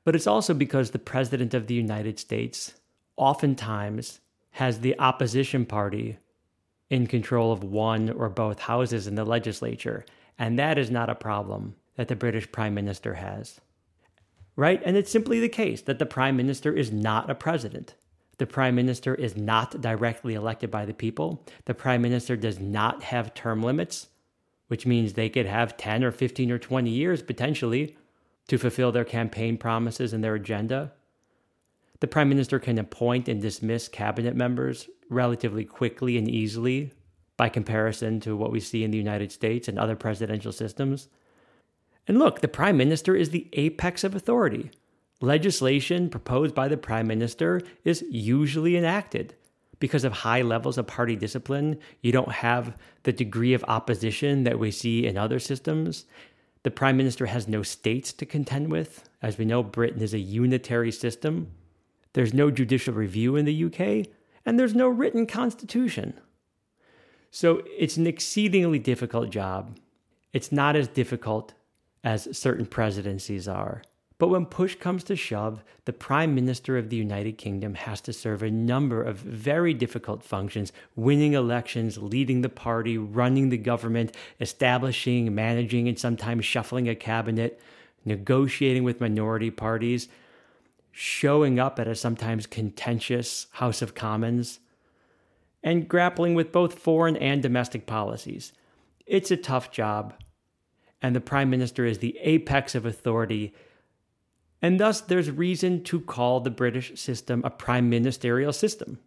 But 0.04 0.16
it's 0.16 0.26
also 0.26 0.54
because 0.54 0.90
the 0.90 0.99
President 0.99 1.52
of 1.52 1.66
the 1.66 1.75
United 1.75 2.18
States 2.18 2.75
oftentimes 3.16 4.20
has 4.52 4.80
the 4.80 4.99
opposition 4.99 5.66
party 5.66 6.18
in 6.88 7.06
control 7.06 7.52
of 7.52 7.64
one 7.64 8.11
or 8.11 8.28
both 8.28 8.61
houses 8.61 9.06
in 9.06 9.14
the 9.14 9.25
legislature. 9.25 10.04
And 10.38 10.58
that 10.58 10.78
is 10.78 10.90
not 10.90 11.11
a 11.11 11.14
problem 11.14 11.75
that 11.96 12.08
the 12.08 12.16
British 12.16 12.50
Prime 12.52 12.75
Minister 12.75 13.14
has. 13.14 13.61
Right? 14.54 14.80
And 14.85 14.96
it's 14.96 15.11
simply 15.11 15.40
the 15.40 15.49
case 15.49 15.82
that 15.82 15.99
the 15.99 16.06
Prime 16.06 16.37
Minister 16.37 16.73
is 16.73 16.90
not 16.90 17.28
a 17.28 17.35
president. 17.35 17.94
The 18.38 18.46
Prime 18.46 18.75
Minister 18.75 19.14
is 19.14 19.37
not 19.37 19.80
directly 19.80 20.35
elected 20.35 20.70
by 20.70 20.85
the 20.85 20.94
people. 20.94 21.44
The 21.64 21.75
Prime 21.75 22.02
Minister 22.02 22.37
does 22.37 22.58
not 22.58 23.02
have 23.04 23.35
term 23.35 23.62
limits, 23.62 24.08
which 24.68 24.87
means 24.87 25.12
they 25.12 25.28
could 25.28 25.46
have 25.46 25.76
10 25.76 26.04
or 26.04 26.12
15 26.12 26.50
or 26.50 26.58
20 26.58 26.90
years 26.90 27.23
potentially 27.23 27.96
to 28.49 28.58
fulfill 28.58 28.92
their 28.92 29.04
campaign 29.04 29.56
promises 29.56 30.12
and 30.12 30.23
their 30.23 30.35
agenda. 30.35 30.92
The 32.00 32.06
prime 32.06 32.28
minister 32.28 32.58
can 32.58 32.78
appoint 32.78 33.28
and 33.28 33.40
dismiss 33.40 33.88
cabinet 33.88 34.36
members 34.36 34.88
relatively 35.08 35.64
quickly 35.64 36.18
and 36.18 36.28
easily 36.28 36.92
by 37.36 37.48
comparison 37.48 38.20
to 38.20 38.36
what 38.36 38.52
we 38.52 38.60
see 38.60 38.84
in 38.84 38.90
the 38.90 38.98
United 38.98 39.32
States 39.32 39.68
and 39.68 39.78
other 39.78 39.96
presidential 39.96 40.52
systems. 40.52 41.08
And 42.08 42.18
look, 42.18 42.40
the 42.40 42.48
prime 42.48 42.76
minister 42.76 43.16
is 43.16 43.30
the 43.30 43.48
apex 43.54 44.04
of 44.04 44.14
authority. 44.14 44.70
Legislation 45.20 46.10
proposed 46.10 46.54
by 46.54 46.68
the 46.68 46.76
prime 46.76 47.06
minister 47.06 47.60
is 47.84 48.04
usually 48.10 48.76
enacted. 48.76 49.34
Because 49.78 50.04
of 50.04 50.12
high 50.12 50.42
levels 50.42 50.78
of 50.78 50.86
party 50.86 51.16
discipline, 51.16 51.78
you 52.00 52.12
don't 52.12 52.32
have 52.32 52.76
the 53.02 53.12
degree 53.12 53.54
of 53.54 53.64
opposition 53.68 54.44
that 54.44 54.58
we 54.58 54.70
see 54.70 55.06
in 55.06 55.18
other 55.18 55.38
systems. 55.38 56.06
The 56.62 56.70
prime 56.70 56.96
minister 56.96 57.26
has 57.26 57.48
no 57.48 57.62
states 57.62 58.12
to 58.14 58.26
contend 58.26 58.70
with. 58.70 59.08
As 59.20 59.38
we 59.38 59.44
know, 59.44 59.62
Britain 59.62 60.02
is 60.02 60.14
a 60.14 60.18
unitary 60.18 60.92
system. 60.92 61.52
There's 62.16 62.32
no 62.32 62.50
judicial 62.50 62.94
review 62.94 63.37
in 63.37 63.44
the 63.44 63.64
UK, 63.64 64.11
and 64.46 64.58
there's 64.58 64.75
no 64.75 64.88
written 64.88 65.26
constitution. 65.26 66.18
So 67.30 67.62
it's 67.76 67.99
an 67.99 68.06
exceedingly 68.06 68.78
difficult 68.78 69.28
job. 69.28 69.76
It's 70.32 70.50
not 70.50 70.76
as 70.76 70.88
difficult 70.88 71.52
as 72.02 72.35
certain 72.35 72.64
presidencies 72.64 73.46
are. 73.46 73.82
But 74.16 74.28
when 74.28 74.46
push 74.46 74.76
comes 74.76 75.04
to 75.04 75.14
shove, 75.14 75.62
the 75.85 75.92
Prime 75.92 76.35
Minister 76.35 76.78
of 76.78 76.88
the 76.88 76.96
United 76.96 77.37
Kingdom 77.37 77.75
has 77.75 78.00
to 78.00 78.14
serve 78.14 78.42
a 78.42 78.50
number 78.50 79.02
of 79.02 79.18
very 79.18 79.75
difficult 79.75 80.23
functions 80.23 80.73
winning 80.94 81.35
elections, 81.35 81.99
leading 81.99 82.40
the 82.40 82.49
party, 82.49 82.96
running 82.96 83.50
the 83.50 83.58
government, 83.58 84.16
establishing, 84.40 85.35
managing, 85.35 85.87
and 85.87 85.99
sometimes 85.99 86.46
shuffling 86.46 86.88
a 86.88 86.94
cabinet, 86.94 87.61
negotiating 88.06 88.85
with 88.85 89.02
minority 89.02 89.50
parties, 89.50 90.08
showing 90.98 91.58
up 91.58 91.78
at 91.78 91.88
a 91.88 91.94
sometimes 91.94 92.46
contentious 92.46 93.46
House 93.52 93.82
of 93.82 93.94
Commons, 93.94 94.60
and 95.62 95.88
grappling 95.88 96.34
with 96.34 96.52
both 96.52 96.78
foreign 96.78 97.16
and 97.16 97.42
domestic 97.42 97.86
policies. 97.86 98.52
It's 99.04 99.30
a 99.30 99.36
tough 99.36 99.70
job, 99.70 100.14
and 101.02 101.14
the 101.14 101.20
Prime 101.20 101.50
Minister 101.50 101.84
is 101.84 101.98
the 101.98 102.16
apex 102.22 102.74
of 102.74 102.86
authority 102.86 103.52
and 104.62 104.80
thus 104.80 105.00
there's 105.00 105.30
reason 105.30 105.82
to 105.84 106.00
call 106.00 106.40
the 106.40 106.50
British 106.50 106.98
system 106.98 107.42
a 107.44 107.50
prime 107.50 107.88
ministerial 107.88 108.52
system. 108.52 108.98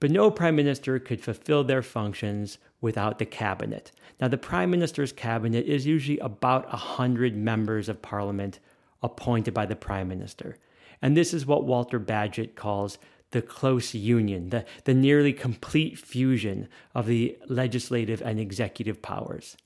But 0.00 0.10
no 0.10 0.30
prime 0.30 0.56
minister 0.56 0.98
could 0.98 1.20
fulfill 1.20 1.64
their 1.64 1.82
functions 1.82 2.58
without 2.80 3.18
the 3.18 3.26
cabinet. 3.26 3.92
Now, 4.20 4.28
the 4.28 4.38
prime 4.38 4.70
minister's 4.70 5.12
cabinet 5.12 5.66
is 5.66 5.86
usually 5.86 6.18
about 6.18 6.68
100 6.68 7.36
members 7.36 7.88
of 7.88 8.02
parliament 8.02 8.58
appointed 9.02 9.54
by 9.54 9.66
the 9.66 9.76
prime 9.76 10.08
minister. 10.08 10.56
And 11.02 11.16
this 11.16 11.34
is 11.34 11.44
what 11.44 11.64
Walter 11.64 12.00
Bagehot 12.00 12.54
calls 12.54 12.96
the 13.32 13.42
close 13.42 13.94
union, 13.94 14.50
the, 14.50 14.64
the 14.84 14.94
nearly 14.94 15.32
complete 15.32 15.98
fusion 15.98 16.68
of 16.94 17.06
the 17.06 17.36
legislative 17.48 18.22
and 18.22 18.38
executive 18.38 19.02
powers. 19.02 19.56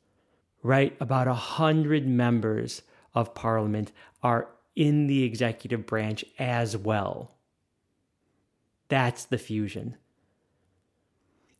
Right? 0.62 0.96
About 0.98 1.28
a 1.28 1.30
100 1.30 2.08
members 2.08 2.82
of 3.14 3.34
parliament 3.34 3.92
are 4.22 4.48
in 4.74 5.06
the 5.06 5.22
executive 5.24 5.86
branch 5.86 6.24
as 6.38 6.76
well. 6.76 7.36
That's 8.88 9.24
the 9.24 9.38
fusion. 9.38 9.96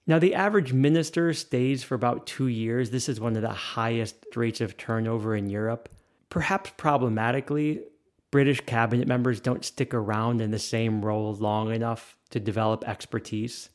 Now, 0.06 0.20
the 0.20 0.34
average 0.34 0.72
minister 0.72 1.32
stays 1.32 1.82
for 1.82 1.96
about 1.96 2.26
two 2.26 2.46
years. 2.46 2.90
This 2.90 3.08
is 3.08 3.20
one 3.20 3.34
of 3.34 3.42
the 3.42 3.48
highest 3.48 4.16
rates 4.36 4.60
of 4.60 4.76
turnover 4.76 5.34
in 5.34 5.50
Europe. 5.50 5.88
Perhaps 6.30 6.72
problematically, 6.76 7.82
British 8.30 8.60
cabinet 8.62 9.06
members 9.06 9.40
don't 9.40 9.64
stick 9.64 9.94
around 9.94 10.40
in 10.40 10.50
the 10.50 10.58
same 10.58 11.04
role 11.04 11.34
long 11.34 11.72
enough 11.72 12.16
to 12.30 12.40
develop 12.40 12.84
expertise. 12.86 13.70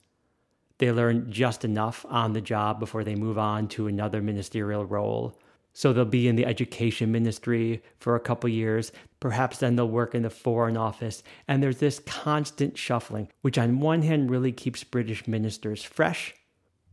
They 0.78 0.92
learn 0.92 1.32
just 1.32 1.64
enough 1.64 2.06
on 2.10 2.34
the 2.34 2.42
job 2.42 2.80
before 2.80 3.04
they 3.04 3.16
move 3.16 3.38
on 3.38 3.68
to 3.70 3.88
another 3.88 4.22
ministerial 4.22 4.86
role. 4.86 5.40
So 5.74 5.94
they'll 5.94 6.06
be 6.06 6.28
in 6.28 6.36
the 6.36 6.46
education 6.46 7.12
ministry 7.12 7.82
for 8.00 8.16
a 8.16 8.20
couple 8.20 8.50
years. 8.50 8.92
Perhaps 9.20 9.60
then 9.60 9.76
they'll 9.76 9.88
work 9.88 10.16
in 10.16 10.24
the 10.24 10.30
foreign 10.30 10.76
office. 10.76 11.24
And 11.48 11.64
there's 11.64 11.78
this 11.78 12.00
constant 12.00 12.78
shuffling, 12.78 13.30
which 13.42 13.58
on 13.58 13.80
one 13.80 14.02
hand 14.02 14.30
really 14.30 14.52
keeps 14.52 14.84
British 14.84 15.28
ministers 15.28 15.84
fresh 15.84 16.34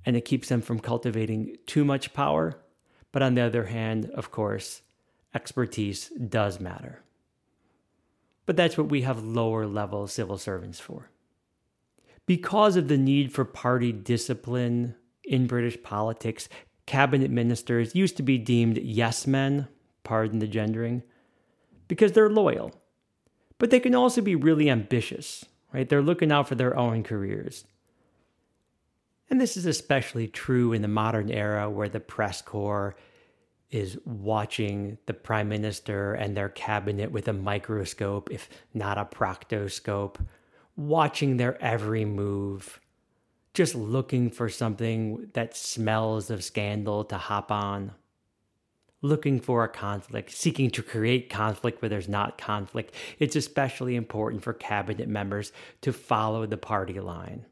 and 0.07 0.17
it 0.17 0.25
keeps 0.25 0.49
them 0.49 0.63
from 0.63 0.79
cultivating 0.79 1.57
too 1.67 1.85
much 1.85 2.15
power. 2.15 2.61
But 3.11 3.23
on 3.23 3.35
the 3.35 3.43
other 3.43 3.65
hand, 3.65 4.11
of 4.15 4.31
course, 4.31 4.83
expertise 5.35 6.09
does 6.11 6.61
matter. 6.61 7.03
But 8.49 8.57
that's 8.57 8.79
what 8.79 8.89
we 8.89 9.03
have 9.03 9.23
lower 9.23 9.67
level 9.67 10.07
civil 10.07 10.39
servants 10.39 10.81
for. 10.81 11.11
Because 12.25 12.77
of 12.77 12.89
the 12.89 12.97
need 12.97 13.31
for 13.31 13.45
party 13.45 13.93
discipline 13.93 14.95
in 15.23 15.47
British 15.47 15.77
politics, 15.83 16.49
cabinet 16.87 17.31
ministers 17.31 17.95
used 17.95 18.17
to 18.17 18.23
be 18.23 18.39
deemed 18.39 18.79
yes 18.79 19.27
men, 19.27 19.69
pardon 20.03 20.39
the 20.39 20.47
gendering, 20.47 21.03
because 21.89 22.13
they're 22.13 22.31
loyal. 22.31 22.73
But 23.59 23.69
they 23.69 23.81
can 23.81 23.95
also 23.95 24.23
be 24.23 24.35
really 24.35 24.71
ambitious, 24.71 25.45
right? 25.75 25.87
They're 25.87 26.01
looking 26.01 26.33
out 26.33 26.49
for 26.49 26.55
their 26.55 26.75
own 26.75 27.03
careers. 27.03 27.67
And 29.29 29.39
this 29.39 29.59
is 29.59 29.67
especially 29.67 30.27
true 30.27 30.73
in 30.73 30.81
the 30.81 30.89
modern 30.89 31.31
era 31.31 31.69
where 31.69 31.91
the 31.91 32.01
press 32.01 32.41
corps 32.41 32.97
is 33.71 33.99
watching 34.05 34.99
the 35.07 35.15
prime 35.15 35.49
minister 35.49 36.15
and 36.15 36.37
their 36.37 36.49
cabinet 36.49 37.13
with 37.13 37.29
a 37.29 37.33
microscope, 37.33 38.31
if 38.31 38.49
not 38.73 38.99
a 38.99 39.05
proctoscope, 39.05 40.19
watching 40.77 41.37
their 41.37 41.61
every 41.63 42.05
move 42.05 42.81
just 43.59 43.75
looking 43.75 44.31
for 44.31 44.49
something 44.49 45.31
that 45.33 45.57
smells 45.57 46.31
of 46.31 46.45
scandal 46.45 47.03
to 47.03 47.17
hop 47.17 47.51
on. 47.51 47.91
Looking 49.03 49.41
for 49.41 49.65
a 49.65 49.69
conflict, 49.69 50.31
seeking 50.31 50.71
to 50.71 50.83
create 50.83 51.29
conflict 51.29 51.83
where 51.83 51.89
there's 51.89 52.09
not 52.09 52.39
conflict. 52.39 52.95
It's 53.19 53.35
especially 53.35 53.97
important 53.97 54.45
for 54.45 54.53
cabinet 54.53 55.09
members 55.09 55.51
to 55.81 55.93
follow 55.93 56.47
the 56.47 56.57
party 56.57 57.01
line. 57.01 57.47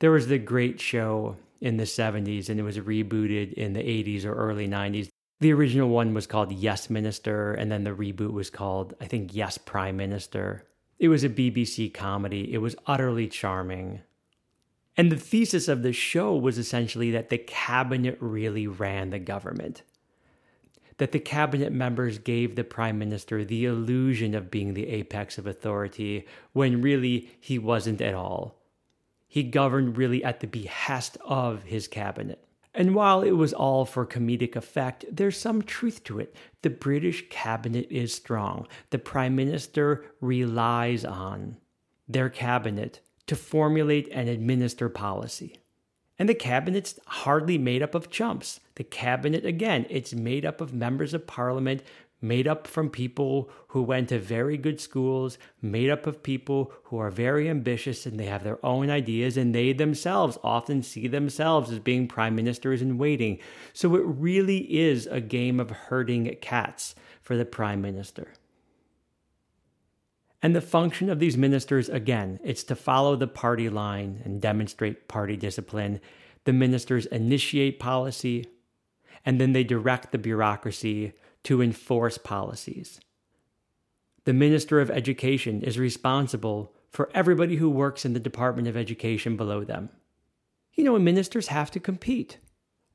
There 0.00 0.10
was 0.10 0.26
the 0.26 0.36
great 0.36 0.78
show 0.78 1.36
in 1.60 1.76
the 1.76 1.84
70s 1.84 2.48
and 2.48 2.58
it 2.60 2.62
was 2.62 2.78
rebooted 2.78 3.52
in 3.54 3.72
the 3.72 3.80
80s 3.80 4.24
or 4.24 4.34
early 4.34 4.68
90s. 4.68 5.08
The 5.40 5.52
original 5.52 5.88
one 5.88 6.14
was 6.14 6.26
called 6.26 6.50
Yes 6.50 6.90
Minister, 6.90 7.52
and 7.52 7.70
then 7.70 7.84
the 7.84 7.94
reboot 7.94 8.32
was 8.32 8.50
called, 8.50 8.94
I 9.00 9.04
think, 9.04 9.34
Yes 9.34 9.56
Prime 9.56 9.96
Minister. 9.96 10.66
It 10.98 11.08
was 11.08 11.22
a 11.22 11.28
BBC 11.28 11.94
comedy. 11.94 12.52
It 12.52 12.58
was 12.58 12.74
utterly 12.86 13.28
charming. 13.28 14.00
And 14.96 15.12
the 15.12 15.16
thesis 15.16 15.68
of 15.68 15.84
the 15.84 15.92
show 15.92 16.34
was 16.34 16.58
essentially 16.58 17.12
that 17.12 17.28
the 17.28 17.38
cabinet 17.38 18.18
really 18.20 18.66
ran 18.66 19.10
the 19.10 19.20
government. 19.20 19.82
That 20.96 21.12
the 21.12 21.20
cabinet 21.20 21.72
members 21.72 22.18
gave 22.18 22.56
the 22.56 22.64
prime 22.64 22.98
minister 22.98 23.44
the 23.44 23.64
illusion 23.64 24.34
of 24.34 24.50
being 24.50 24.74
the 24.74 24.88
apex 24.88 25.38
of 25.38 25.46
authority 25.46 26.26
when 26.52 26.82
really 26.82 27.30
he 27.38 27.60
wasn't 27.60 28.00
at 28.00 28.14
all. 28.14 28.57
He 29.28 29.42
governed 29.42 29.96
really 29.96 30.24
at 30.24 30.40
the 30.40 30.46
behest 30.46 31.18
of 31.24 31.64
his 31.64 31.86
cabinet. 31.86 32.42
And 32.74 32.94
while 32.94 33.22
it 33.22 33.32
was 33.32 33.52
all 33.52 33.84
for 33.84 34.06
comedic 34.06 34.56
effect, 34.56 35.04
there's 35.10 35.36
some 35.36 35.62
truth 35.62 36.02
to 36.04 36.18
it. 36.18 36.34
The 36.62 36.70
British 36.70 37.28
cabinet 37.28 37.86
is 37.90 38.12
strong. 38.14 38.66
The 38.90 38.98
prime 38.98 39.36
minister 39.36 40.04
relies 40.20 41.04
on 41.04 41.56
their 42.08 42.30
cabinet 42.30 43.00
to 43.26 43.36
formulate 43.36 44.08
and 44.12 44.28
administer 44.28 44.88
policy. 44.88 45.58
And 46.18 46.28
the 46.28 46.34
cabinet's 46.34 46.98
hardly 47.06 47.58
made 47.58 47.82
up 47.82 47.94
of 47.94 48.10
chumps. 48.10 48.60
The 48.74 48.84
cabinet, 48.84 49.44
again, 49.44 49.86
it's 49.88 50.14
made 50.14 50.44
up 50.44 50.60
of 50.60 50.72
members 50.72 51.14
of 51.14 51.26
parliament, 51.26 51.82
made 52.20 52.48
up 52.48 52.66
from 52.66 52.90
people 52.90 53.48
who 53.68 53.82
went 53.82 54.08
to 54.08 54.18
very 54.18 54.56
good 54.56 54.80
schools, 54.80 55.38
made 55.62 55.88
up 55.90 56.06
of 56.06 56.22
people 56.22 56.72
who 56.84 56.98
are 56.98 57.10
very 57.10 57.48
ambitious 57.48 58.06
and 58.06 58.18
they 58.18 58.26
have 58.26 58.42
their 58.42 58.64
own 58.64 58.90
ideas, 58.90 59.36
and 59.36 59.54
they 59.54 59.72
themselves 59.72 60.36
often 60.42 60.82
see 60.82 61.06
themselves 61.06 61.70
as 61.70 61.78
being 61.78 62.08
prime 62.08 62.34
ministers 62.34 62.82
in 62.82 62.98
waiting. 62.98 63.38
So 63.72 63.94
it 63.94 64.02
really 64.04 64.58
is 64.78 65.06
a 65.06 65.20
game 65.20 65.60
of 65.60 65.70
herding 65.70 66.36
cats 66.40 66.94
for 67.20 67.36
the 67.36 67.44
prime 67.44 67.80
minister. 67.80 68.34
And 70.42 70.54
the 70.54 70.60
function 70.60 71.10
of 71.10 71.18
these 71.18 71.36
ministers, 71.36 71.88
again, 71.88 72.38
it's 72.44 72.62
to 72.64 72.76
follow 72.76 73.16
the 73.16 73.26
party 73.26 73.68
line 73.68 74.22
and 74.24 74.40
demonstrate 74.40 75.08
party 75.08 75.36
discipline. 75.36 76.00
The 76.44 76.52
ministers 76.52 77.06
initiate 77.06 77.80
policy, 77.80 78.46
and 79.26 79.40
then 79.40 79.52
they 79.52 79.64
direct 79.64 80.12
the 80.12 80.18
bureaucracy 80.18 81.12
to 81.44 81.62
enforce 81.62 82.18
policies. 82.18 83.00
The 84.24 84.32
Minister 84.32 84.80
of 84.80 84.90
Education 84.90 85.62
is 85.62 85.78
responsible 85.78 86.74
for 86.90 87.10
everybody 87.14 87.56
who 87.56 87.70
works 87.70 88.04
in 88.04 88.12
the 88.12 88.20
Department 88.20 88.68
of 88.68 88.76
Education 88.76 89.36
below 89.36 89.64
them. 89.64 89.90
You 90.74 90.84
know, 90.84 90.98
ministers 90.98 91.48
have 91.48 91.70
to 91.72 91.80
compete, 91.80 92.38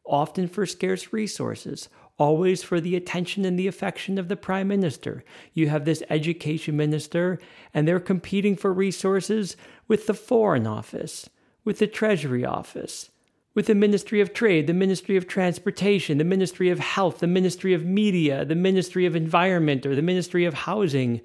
often 0.06 0.48
for 0.48 0.66
scarce 0.66 1.12
resources, 1.12 1.90
always 2.18 2.62
for 2.62 2.80
the 2.80 2.96
attention 2.96 3.46
and 3.46 3.58
the 3.58 3.68
affection 3.68 4.18
of 4.18 4.28
the 4.28 4.36
prime 4.36 4.68
minister. 4.68 5.24
You 5.54 5.70
have 5.70 5.86
this 5.86 6.04
education 6.10 6.78
minister, 6.78 7.40
and 7.74 7.88
they're 7.88 8.00
competing 8.00 8.56
for 8.56 8.72
resources 8.72 9.58
with 9.88 10.08
the 10.08 10.14
foreign 10.14 10.68
office, 10.68 11.30
with 11.64 11.80
the 11.80 11.88
treasury 11.88 12.46
office, 12.46 13.10
with 13.55 13.67
the 13.67 13.75
Ministry 13.75 14.19
of 14.19 14.33
Trade, 14.33 14.67
the 14.67 14.74
Ministry 14.74 15.15
of 15.15 15.27
Transportation, 15.27 16.17
the 16.17 16.24
Ministry 16.24 16.69
of 16.69 16.79
Health, 16.79 17.19
the 17.19 17.27
Ministry 17.27 17.74
of 17.74 17.86
Media, 17.86 18.43
the 18.45 18.55
Ministry 18.55 19.05
of 19.05 19.15
Environment, 19.15 19.86
or 19.86 19.95
the 19.95 20.01
Ministry 20.01 20.45
of 20.45 20.53
Housing. 20.53 21.22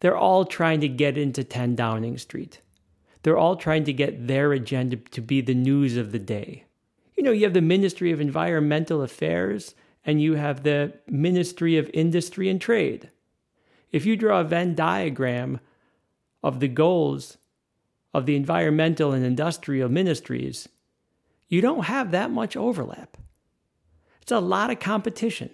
They're 0.00 0.16
all 0.16 0.44
trying 0.44 0.80
to 0.80 0.88
get 0.88 1.18
into 1.18 1.42
10 1.42 1.74
Downing 1.74 2.18
Street. 2.18 2.60
They're 3.22 3.36
all 3.36 3.56
trying 3.56 3.84
to 3.84 3.92
get 3.92 4.28
their 4.28 4.52
agenda 4.52 4.96
to 4.96 5.20
be 5.20 5.40
the 5.40 5.54
news 5.54 5.96
of 5.96 6.12
the 6.12 6.20
day. 6.20 6.64
You 7.16 7.24
know, 7.24 7.32
you 7.32 7.44
have 7.44 7.54
the 7.54 7.60
Ministry 7.60 8.12
of 8.12 8.20
Environmental 8.20 9.02
Affairs 9.02 9.74
and 10.04 10.22
you 10.22 10.34
have 10.34 10.62
the 10.62 10.94
Ministry 11.08 11.76
of 11.76 11.90
Industry 11.92 12.48
and 12.48 12.60
Trade. 12.60 13.10
If 13.90 14.06
you 14.06 14.16
draw 14.16 14.40
a 14.40 14.44
Venn 14.44 14.76
diagram 14.76 15.58
of 16.42 16.60
the 16.60 16.68
goals 16.68 17.38
of 18.14 18.24
the 18.24 18.36
environmental 18.36 19.12
and 19.12 19.24
industrial 19.24 19.88
ministries, 19.88 20.68
you 21.48 21.60
don't 21.60 21.84
have 21.84 22.10
that 22.10 22.30
much 22.30 22.56
overlap. 22.56 23.16
It's 24.22 24.32
a 24.32 24.40
lot 24.40 24.70
of 24.70 24.80
competition. 24.80 25.50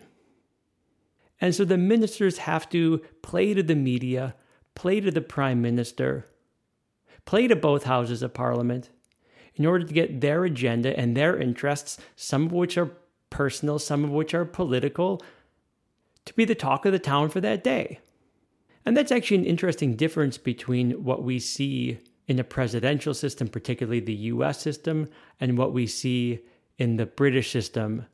And 1.40 1.54
so 1.54 1.64
the 1.64 1.78
ministers 1.78 2.38
have 2.38 2.68
to 2.70 3.02
play 3.22 3.54
to 3.54 3.62
the 3.62 3.74
media, 3.74 4.34
play 4.74 5.00
to 5.00 5.10
the 5.10 5.20
prime 5.20 5.62
minister, 5.62 6.26
play 7.24 7.46
to 7.48 7.56
both 7.56 7.84
houses 7.84 8.22
of 8.22 8.34
parliament 8.34 8.90
in 9.54 9.66
order 9.66 9.84
to 9.84 9.94
get 9.94 10.20
their 10.20 10.44
agenda 10.44 10.98
and 10.98 11.16
their 11.16 11.38
interests, 11.38 11.98
some 12.16 12.46
of 12.46 12.52
which 12.52 12.76
are 12.76 12.90
personal, 13.30 13.78
some 13.78 14.04
of 14.04 14.10
which 14.10 14.34
are 14.34 14.44
political, 14.44 15.22
to 16.24 16.34
be 16.34 16.44
the 16.44 16.54
talk 16.54 16.84
of 16.86 16.92
the 16.92 16.98
town 16.98 17.28
for 17.28 17.40
that 17.40 17.62
day. 17.62 18.00
And 18.84 18.96
that's 18.96 19.12
actually 19.12 19.38
an 19.38 19.46
interesting 19.46 19.96
difference 19.96 20.38
between 20.38 21.04
what 21.04 21.22
we 21.22 21.38
see 21.38 21.98
in 22.26 22.38
a 22.38 22.44
presidential 22.44 23.14
system, 23.14 23.48
particularly 23.48 24.00
the 24.00 24.14
US 24.14 24.60
system, 24.60 25.08
and 25.40 25.58
what 25.58 25.72
we 25.72 25.86
see 25.86 26.40
in 26.78 26.96
the 26.96 27.06
British 27.06 27.50
system 27.50 28.06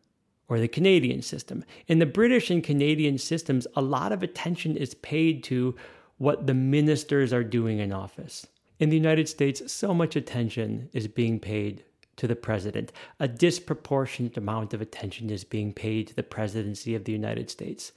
or 0.49 0.59
the 0.59 0.69
Canadian 0.69 1.23
system. 1.23 1.65
In 1.87 2.01
the 2.01 2.07
British 2.07 2.51
and 2.51 2.63
Canadian 2.63 3.19
systems, 3.19 3.67
a 3.77 3.81
lot 3.81 4.13
of 4.13 4.23
attention 4.23 4.77
is 4.77 4.95
paid 4.95 5.45
to 5.45 5.77
what 6.19 6.47
the 6.47 6.55
ministers 6.55 7.33
are 7.33 7.45
doing 7.45 7.79
in 7.79 7.93
office. 7.93 8.47
In 8.81 8.91
the 8.91 8.97
United 8.97 9.29
States, 9.29 9.73
so 9.73 9.95
much 9.95 10.17
attention 10.17 10.89
is 10.93 11.07
being 11.07 11.39
paid 11.39 11.85
to 12.17 12.27
the 12.27 12.37
president. 12.37 12.93
A 13.19 13.29
disproportionate 13.29 14.37
amount 14.37 14.75
of 14.75 14.83
attention 14.83 15.31
is 15.31 15.45
being 15.45 15.73
paid 15.73 16.09
to 16.09 16.17
the 16.17 16.23
presidency 16.23 16.95
of 16.95 17.05
the 17.05 17.13
United 17.13 17.49
States. 17.49 17.93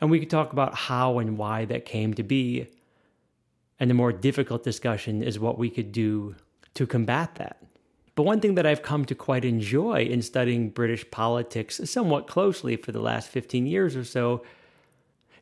And 0.00 0.10
we 0.10 0.20
could 0.20 0.30
talk 0.30 0.52
about 0.52 0.74
how 0.74 1.18
and 1.18 1.36
why 1.36 1.66
that 1.66 1.84
came 1.84 2.14
to 2.14 2.22
be. 2.22 2.68
And 3.80 3.90
the 3.90 3.94
more 3.94 4.12
difficult 4.12 4.62
discussion 4.62 5.22
is 5.22 5.40
what 5.40 5.58
we 5.58 5.70
could 5.70 5.90
do 5.90 6.36
to 6.74 6.86
combat 6.86 7.34
that. 7.36 7.60
But 8.14 8.22
one 8.22 8.40
thing 8.40 8.54
that 8.54 8.66
I've 8.66 8.82
come 8.82 9.04
to 9.06 9.14
quite 9.14 9.44
enjoy 9.44 10.04
in 10.04 10.22
studying 10.22 10.70
British 10.70 11.10
politics 11.10 11.80
somewhat 11.84 12.28
closely 12.28 12.76
for 12.76 12.92
the 12.92 13.00
last 13.00 13.30
15 13.30 13.66
years 13.66 13.96
or 13.96 14.04
so 14.04 14.44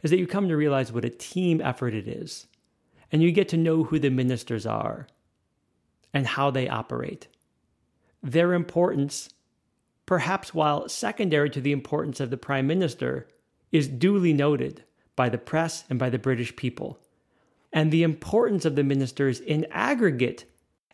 is 0.02 0.10
that 0.10 0.18
you 0.18 0.26
come 0.26 0.48
to 0.48 0.56
realize 0.56 0.92
what 0.92 1.04
a 1.04 1.10
team 1.10 1.60
effort 1.60 1.92
it 1.92 2.06
is. 2.08 2.46
And 3.10 3.22
you 3.22 3.32
get 3.32 3.48
to 3.48 3.56
know 3.56 3.84
who 3.84 3.98
the 3.98 4.10
ministers 4.10 4.64
are 4.64 5.08
and 6.14 6.26
how 6.26 6.50
they 6.50 6.68
operate 6.68 7.26
their 8.22 8.52
importance, 8.52 9.30
perhaps 10.06 10.52
while 10.52 10.88
secondary 10.88 11.50
to 11.50 11.60
the 11.60 11.72
importance 11.72 12.20
of 12.20 12.30
the 12.30 12.36
Prime 12.36 12.66
Minister, 12.66 13.28
is 13.70 13.88
duly 13.88 14.32
noted 14.32 14.84
by 15.14 15.28
the 15.28 15.38
press 15.38 15.84
and 15.90 15.98
by 15.98 16.10
the 16.10 16.18
British 16.18 16.56
people. 16.56 16.98
And 17.72 17.90
the 17.90 18.02
importance 18.02 18.64
of 18.64 18.76
the 18.76 18.84
ministers 18.84 19.40
in 19.40 19.66
aggregate, 19.70 20.44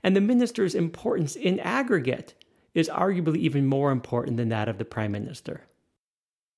and 0.03 0.15
the 0.15 0.21
minister's 0.21 0.75
importance 0.75 1.37
in 1.37 1.61
aggregate, 1.61 2.35
is 2.75 2.89
arguably 2.89 3.37
even 3.39 3.67
more 3.67 3.93
important 3.93 4.37
than 4.37 4.49
that 4.49 4.69
of 4.69 4.79
the 4.79 4.85
Prime 4.85 5.13
Minister. 5.13 5.63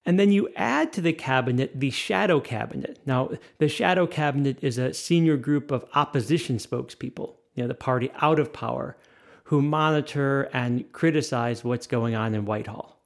And 0.06 0.20
then 0.20 0.30
you 0.30 0.48
add 0.54 0.92
to 0.94 1.00
the 1.00 1.12
cabinet 1.12 1.78
the 1.78 1.90
shadow 1.90 2.40
cabinet. 2.40 3.00
Now, 3.04 3.30
the 3.58 3.68
shadow 3.68 4.06
cabinet 4.06 4.58
is 4.62 4.78
a 4.78 4.94
senior 4.94 5.36
group 5.36 5.72
of 5.72 5.84
opposition 5.94 6.58
spokespeople, 6.58 7.34
you 7.54 7.62
know, 7.62 7.66
the 7.66 7.74
party 7.74 8.10
out 8.22 8.38
of 8.38 8.52
power, 8.52 8.96
who 9.44 9.60
monitor 9.60 10.44
and 10.52 10.90
criticize 10.92 11.64
what's 11.64 11.88
going 11.88 12.14
on 12.14 12.34
in 12.34 12.44
Whitehall, 12.44 13.00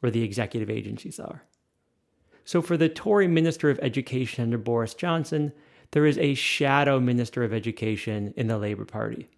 where 0.00 0.12
the 0.12 0.22
executive 0.22 0.70
agencies 0.70 1.18
are. 1.18 1.42
So, 2.44 2.60
for 2.60 2.76
the 2.76 2.88
Tory 2.88 3.28
Minister 3.28 3.70
of 3.70 3.78
Education 3.80 4.44
under 4.44 4.58
Boris 4.58 4.94
Johnson, 4.94 5.52
there 5.92 6.06
is 6.06 6.18
a 6.18 6.34
shadow 6.34 6.98
Minister 6.98 7.44
of 7.44 7.52
Education 7.52 8.34
in 8.36 8.48
the 8.48 8.58
Labour 8.58 8.84
Party. 8.84 9.28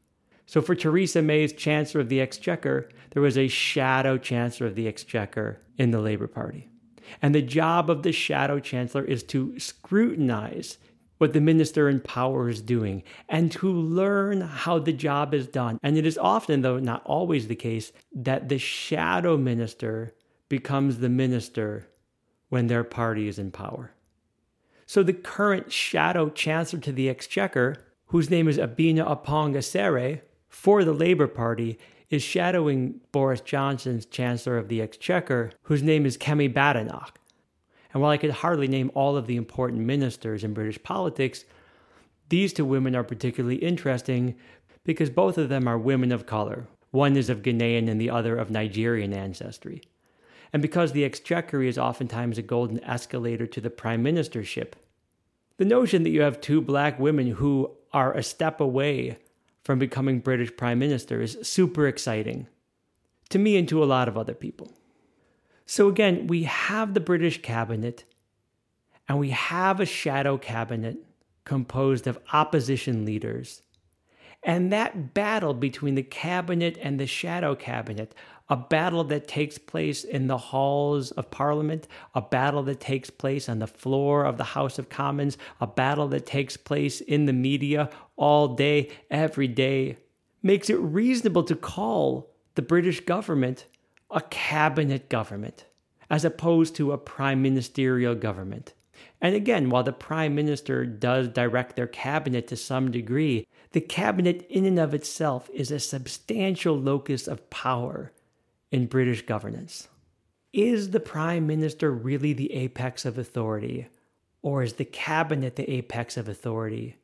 So, 0.47 0.61
for 0.61 0.75
Theresa 0.75 1.23
May's 1.23 1.53
Chancellor 1.53 2.01
of 2.01 2.09
the 2.09 2.21
Exchequer, 2.21 2.89
there 3.11 3.23
was 3.23 3.39
a 3.39 3.49
shadow 3.49 4.19
Chancellor 4.19 4.67
of 4.67 4.75
the 4.75 4.89
Exchequer 4.89 5.61
in 5.79 5.91
the 5.91 6.01
Labour 6.01 6.27
Party. 6.27 6.69
And 7.23 7.35
the 7.35 7.43
job 7.43 7.91
of 7.91 8.03
the 8.03 8.13
shadow 8.13 8.61
Chancellor 8.61 9.05
is 9.05 9.23
to 9.25 9.59
scrutinize 9.59 10.79
what 11.19 11.33
the 11.33 11.41
minister 11.41 11.89
in 11.89 12.01
power 12.01 12.49
is 12.49 12.61
doing 12.61 13.03
and 13.29 13.51
to 13.53 13.71
learn 13.71 14.41
how 14.41 14.79
the 14.79 14.93
job 14.93 15.33
is 15.33 15.47
done. 15.47 15.79
And 15.83 15.97
it 15.97 16.05
is 16.05 16.19
often, 16.19 16.63
though 16.63 16.79
not 16.79 17.03
always 17.07 17.49
the 17.49 17.57
case, 17.57 17.93
that 18.13 18.49
the 18.49 18.59
shadow 18.59 19.37
minister 19.37 20.15
becomes 20.49 20.99
the 20.99 21.09
minister 21.09 21.89
when 22.49 22.67
their 22.67 22.85
party 22.85 23.29
is 23.29 23.39
in 23.39 23.51
power. 23.51 23.94
So 24.87 25.03
the 25.03 25.13
current 25.13 25.73
shadow 25.73 26.31
chancellor 26.31 26.81
to 26.81 26.93
the 26.93 27.09
exchequer, 27.09 27.77
whose 28.07 28.31
name 28.31 28.49
is 28.49 28.59
Abena 28.59 29.07
Oppong 29.07 30.21
for 30.49 30.85
the 30.85 30.93
Labour 30.93 31.27
Party, 31.27 31.79
is 32.11 32.23
shadowing 32.23 33.01
Boris 33.13 33.41
Johnson's 33.41 34.07
chancellor 34.07 34.57
of 34.57 34.69
the 34.69 34.81
exchequer, 34.81 35.53
whose 35.63 35.83
name 35.83 36.07
is 36.07 36.19
Kemi 36.19 36.53
Badenoch. 36.53 37.17
And 37.93 38.03
while 38.03 38.11
I 38.11 38.17
could 38.17 38.31
hardly 38.31 38.69
name 38.69 38.91
all 38.95 39.17
of 39.17 39.27
the 39.27 39.37
important 39.37 39.83
ministers 39.83 40.45
in 40.45 40.55
British 40.55 40.83
politics, 40.83 41.45
these 42.29 42.53
two 42.53 42.65
women 42.65 42.95
are 42.95 43.05
particularly 43.05 43.57
interesting 43.57 44.37
because 44.85 45.11
both 45.11 45.39
of 45.39 45.49
them 45.49 45.67
are 45.67 45.79
women 45.79 46.13
of 46.13 46.27
color, 46.27 46.67
One 46.95 47.17
is 47.17 47.29
of 47.29 47.43
Ghanaian 47.43 47.91
and 47.91 48.01
the 48.01 48.11
other 48.11 48.37
of 48.37 48.53
Nigerian 48.53 49.13
ancestry. 49.13 49.83
And 50.55 50.63
because 50.63 50.93
the 50.93 51.05
exchequer 51.05 51.65
is 51.65 51.77
oftentimes 51.77 52.39
a 52.39 52.43
golden 52.43 52.83
escalator 52.85 53.45
to 53.45 53.61
the 53.61 53.71
prime 53.71 54.05
ministership, 54.05 54.75
the 55.57 55.65
notion 55.65 56.05
that 56.05 56.11
you 56.11 56.23
have 56.23 56.41
two 56.41 56.61
black 56.61 56.97
women 57.01 57.27
who 57.27 57.73
are 57.93 58.13
a 58.13 58.23
step 58.23 58.61
away 58.61 59.19
from 59.65 59.81
becoming 59.81 60.21
British 60.21 60.57
prime 60.57 60.79
minister 60.79 61.21
is 61.21 61.37
super 61.43 61.89
exciting 61.89 62.47
to 63.31 63.39
me 63.41 63.57
and 63.57 63.69
to 63.69 63.83
a 63.83 63.85
lot 63.85 64.07
of 64.07 64.17
other 64.17 64.33
people. 64.33 64.71
So, 65.67 65.89
again, 65.89 66.29
we 66.29 66.45
have 66.45 66.95
the 66.95 67.01
British 67.01 67.43
cabinet 67.43 68.05
and 69.09 69.19
we 69.19 69.31
have 69.31 69.81
a 69.81 69.87
shadow 69.87 70.39
cabinet 70.39 70.99
composed 71.45 72.07
of 72.07 72.21
opposition 72.33 73.05
leaders. 73.05 73.63
And 74.45 74.73
that 74.73 75.15
battle 75.15 75.55
between 75.55 75.95
the 75.95 76.03
cabinet 76.03 76.79
and 76.81 77.01
the 77.01 77.07
shadow 77.07 77.55
cabinet, 77.55 78.15
a 78.49 78.57
battle 78.57 79.05
that 79.05 79.27
takes 79.27 79.57
place 79.57 80.05
in 80.05 80.27
the 80.27 80.37
halls 80.37 81.11
of 81.13 81.31
Parliament, 81.31 81.89
a 82.15 82.21
battle 82.21 82.63
that 82.65 82.81
takes 82.81 83.09
place 83.09 83.49
on 83.49 83.59
the 83.59 83.67
floor 83.67 84.25
of 84.25 84.37
the 84.37 84.45
House 84.45 84.79
of 84.79 84.91
Commons, 84.91 85.39
a 85.61 85.67
battle 85.67 86.09
that 86.09 86.27
takes 86.27 86.57
place 86.57 87.01
in 87.01 87.25
the 87.25 87.33
media 87.33 87.89
all 88.17 88.49
day, 88.49 88.91
every 89.11 89.49
day, 89.49 89.97
makes 90.43 90.69
it 90.69 90.79
reasonable 90.79 91.45
to 91.45 91.57
call 91.57 92.31
the 92.55 92.63
British 92.63 93.01
government 93.01 93.67
a 94.11 94.21
cabinet 94.21 95.09
government 95.09 95.65
as 96.11 96.25
opposed 96.25 96.77
to 96.77 96.93
a 96.93 96.99
prime 96.99 97.43
ministerial 97.43 98.15
government. 98.15 98.75
And 99.21 99.35
again, 99.35 99.71
while 99.71 99.83
the 99.83 99.93
prime 99.93 100.35
minister 100.35 100.85
does 100.85 101.29
direct 101.29 101.77
their 101.77 101.87
cabinet 101.87 102.47
to 102.49 102.57
some 102.57 102.91
degree, 102.91 103.47
the 103.73 103.81
cabinet 103.81 104.47
in 104.51 104.67
and 104.67 104.79
of 104.79 104.93
itself 104.93 105.49
is 105.53 105.71
a 105.71 105.81
substantial 105.81 106.79
locus 106.79 107.27
of 107.27 107.49
power 107.49 108.13
in 108.75 108.87
British 108.87 109.25
governance. 109.25 109.87
Is 110.53 110.91
the 110.91 110.99
prime 110.99 111.47
minister 111.47 111.93
really 111.93 112.33
the 112.33 112.53
apex 112.53 113.05
of 113.05 113.17
authority? 113.17 113.87
Or 114.43 114.65
is 114.65 114.73
the 114.73 114.85
cabinet 114.85 115.55
the 115.55 115.71
apex 115.71 116.17
of 116.17 116.29
authority? 116.29 116.97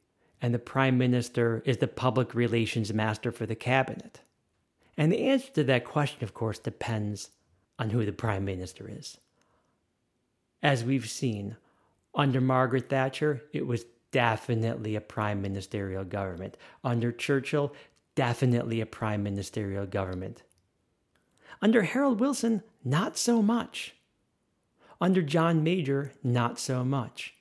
And 0.42 0.52
the 0.52 0.58
prime 0.58 0.98
minister 0.98 1.62
is 1.64 1.76
the 1.76 1.86
public 1.86 2.34
relations 2.34 2.92
master 2.92 3.30
for 3.30 3.46
the 3.46 3.54
cabinet? 3.54 4.18
And 4.96 5.12
the 5.12 5.28
answer 5.28 5.52
to 5.52 5.64
that 5.64 5.84
question, 5.84 6.24
of 6.24 6.34
course, 6.34 6.58
depends 6.58 7.30
on 7.78 7.90
who 7.90 8.04
the 8.04 8.12
prime 8.12 8.44
minister 8.44 8.90
is. 8.92 9.18
As 10.64 10.82
we've 10.82 11.08
seen, 11.08 11.56
under 12.16 12.40
Margaret 12.40 12.88
Thatcher, 12.88 13.44
it 13.52 13.64
was 13.64 13.84
definitely 14.10 14.96
a 14.96 15.00
prime 15.00 15.40
ministerial 15.40 16.02
government. 16.02 16.56
Under 16.82 17.12
Churchill, 17.12 17.72
definitely 18.16 18.80
a 18.80 18.86
prime 18.86 19.22
ministerial 19.22 19.86
government. 19.86 20.42
Under 21.62 21.82
Harold 21.82 22.20
Wilson, 22.20 22.62
not 22.84 23.16
so 23.16 23.42
much. 23.42 23.94
Under 25.00 25.22
John 25.22 25.62
Major, 25.62 26.12
not 26.22 26.58
so 26.58 26.84
much. 26.84 27.34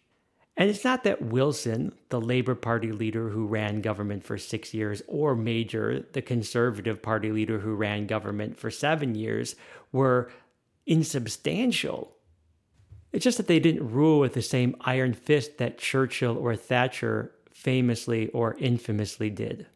And 0.58 0.70
it's 0.70 0.84
not 0.84 1.04
that 1.04 1.22
Wilson, 1.22 1.94
the 2.10 2.20
Labour 2.20 2.56
Party 2.56 2.92
leader 2.92 3.30
who 3.30 3.48
ran 3.48 3.82
government 3.82 4.24
for 4.24 4.38
six 4.38 4.74
years, 4.74 5.02
or 5.08 5.36
Major, 5.36 6.06
the 6.12 6.22
Conservative 6.22 7.02
Party 7.02 7.32
leader 7.32 7.60
who 7.60 7.76
ran 7.76 8.08
government 8.08 8.58
for 8.58 8.70
seven 8.70 9.16
years, 9.16 9.56
were 9.92 10.32
insubstantial 10.86 12.14
it's 13.12 13.24
just 13.24 13.38
that 13.38 13.48
they 13.48 13.60
didn't 13.60 13.92
rule 13.92 14.20
with 14.20 14.34
the 14.34 14.42
same 14.42 14.76
iron 14.82 15.14
fist 15.14 15.58
that 15.58 15.78
Churchill 15.78 16.38
or 16.38 16.56
Thatcher 16.56 17.32
famously 17.52 18.30
or 18.30 18.56
infamously 18.60 19.30
did. 19.30 19.68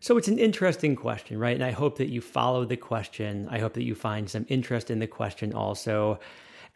So 0.00 0.16
it's 0.16 0.28
an 0.28 0.38
interesting 0.38 0.94
question, 0.94 1.38
right? 1.38 1.54
And 1.54 1.64
I 1.64 1.72
hope 1.72 1.98
that 1.98 2.08
you 2.08 2.20
follow 2.20 2.64
the 2.64 2.76
question. 2.76 3.48
I 3.50 3.58
hope 3.58 3.74
that 3.74 3.82
you 3.82 3.94
find 3.94 4.30
some 4.30 4.46
interest 4.48 4.90
in 4.90 5.00
the 5.00 5.06
question 5.06 5.52
also. 5.52 6.20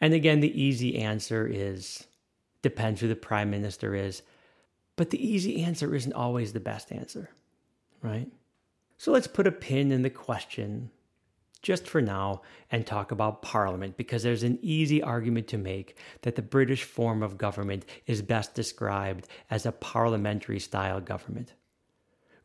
And 0.01 0.13
again, 0.13 0.41
the 0.41 0.61
easy 0.61 0.97
answer 0.97 1.47
is 1.47 2.05
depends 2.61 2.99
who 3.01 3.07
the 3.07 3.15
prime 3.15 3.49
minister 3.49 3.95
is. 3.95 4.23
But 4.95 5.09
the 5.09 5.25
easy 5.25 5.63
answer 5.63 5.95
isn't 5.95 6.13
always 6.13 6.53
the 6.53 6.59
best 6.59 6.91
answer, 6.91 7.29
right? 8.01 8.27
So 8.97 9.11
let's 9.11 9.27
put 9.27 9.47
a 9.47 9.51
pin 9.51 9.91
in 9.91 10.01
the 10.01 10.09
question 10.09 10.91
just 11.61 11.87
for 11.87 12.01
now 12.01 12.41
and 12.71 12.85
talk 12.85 13.11
about 13.11 13.41
Parliament 13.41 13.97
because 13.97 14.21
there's 14.21 14.43
an 14.43 14.59
easy 14.61 15.01
argument 15.01 15.47
to 15.47 15.57
make 15.57 15.97
that 16.21 16.35
the 16.35 16.41
British 16.41 16.83
form 16.83 17.23
of 17.23 17.37
government 17.37 17.85
is 18.05 18.21
best 18.21 18.53
described 18.53 19.27
as 19.49 19.65
a 19.65 19.71
parliamentary 19.71 20.59
style 20.59 20.99
government. 20.99 21.53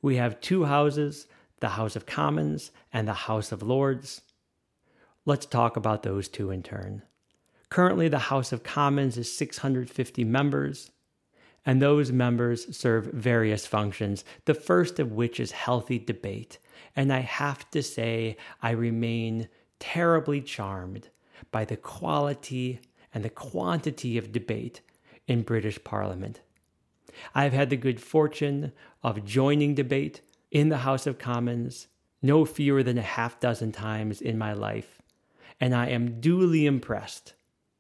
We 0.01 0.17
have 0.17 0.41
two 0.41 0.65
houses, 0.65 1.27
the 1.61 1.71
House 1.71 1.97
of 1.97 2.07
Commons 2.07 2.71
and 2.93 3.07
the 3.07 3.13
House 3.13 3.53
of 3.53 3.63
Lords. 3.63 4.23
Let's 5.25 5.47
talk 5.47 5.77
about 5.77 6.03
those 6.03 6.29
two 6.29 6.51
in 6.51 6.63
turn. 6.63 7.03
Currently, 7.69 8.09
the 8.09 8.19
House 8.19 8.53
of 8.53 8.63
Commons 8.63 9.19
is 9.19 9.31
650 9.37 10.25
members, 10.25 10.91
and 11.67 11.83
those 11.83 12.11
members 12.13 12.77
serve 12.77 13.07
various 13.07 13.67
functions, 13.67 14.25
the 14.47 14.55
first 14.55 14.99
of 14.99 15.13
which 15.13 15.39
is 15.39 15.53
healthy 15.53 15.99
debate 15.99 16.59
and 16.97 17.13
I 17.13 17.21
have 17.21 17.71
to 17.71 17.83
say, 17.83 18.37
I 18.63 18.71
remain 18.71 19.49
terribly 19.79 20.41
charmed 20.41 21.09
by 21.51 21.65
the 21.65 21.77
quality 21.77 22.81
and 23.15 23.25
the 23.25 23.31
quantity 23.31 24.19
of 24.19 24.33
debate 24.33 24.81
in 25.27 25.43
British 25.43 25.83
Parliament. 25.85 26.41
I've 27.35 27.53
had 27.53 27.71
the 27.71 27.77
good 27.77 28.01
fortune 28.01 28.73
of 29.03 29.25
joining 29.25 29.75
debate 29.75 30.21
in 30.51 30.69
the 30.69 30.79
House 30.79 31.07
of 31.07 31.19
Commons 31.19 31.89
no 32.23 32.45
fewer 32.45 32.83
than 32.83 32.99
a 32.99 33.03
half 33.03 33.39
dozen 33.41 33.73
times 33.73 34.21
in 34.21 34.39
my 34.39 34.53
life, 34.53 35.01
and 35.61 35.75
I 35.75 35.89
am 35.89 36.21
duly 36.21 36.67
impressed 36.67 37.35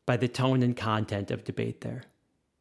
by 0.07 0.17
the 0.17 0.29
tone 0.29 0.62
and 0.62 0.77
content 0.77 1.31
of 1.31 1.45
debate 1.45 1.81
there. 1.81 2.05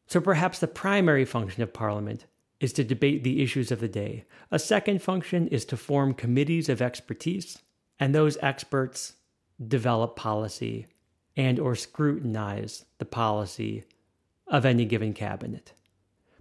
So 0.08 0.20
perhaps 0.20 0.60
the 0.60 0.68
primary 0.68 1.26
function 1.26 1.64
of 1.64 1.74
Parliament 1.74 2.26
is 2.60 2.74
to 2.74 2.84
debate 2.84 3.24
the 3.24 3.44
issues 3.44 3.72
of 3.72 3.80
the 3.80 3.88
day. 3.88 4.26
A 4.52 4.58
second 4.58 5.02
function 5.02 5.48
is 5.50 5.66
to 5.66 5.78
form 5.78 6.14
committees 6.14 6.70
of 6.70 6.82
expertise, 6.82 7.60
and 8.00 8.14
those 8.14 8.38
experts 8.42 9.14
develop 9.66 10.16
policy 10.16 10.88
and 11.36 11.60
or 11.60 11.76
scrutinize 11.76 12.86
the 12.98 13.06
policy 13.06 13.84
of 14.48 14.66
any 14.66 14.86
given 14.86 15.14
cabinet. 15.14 15.74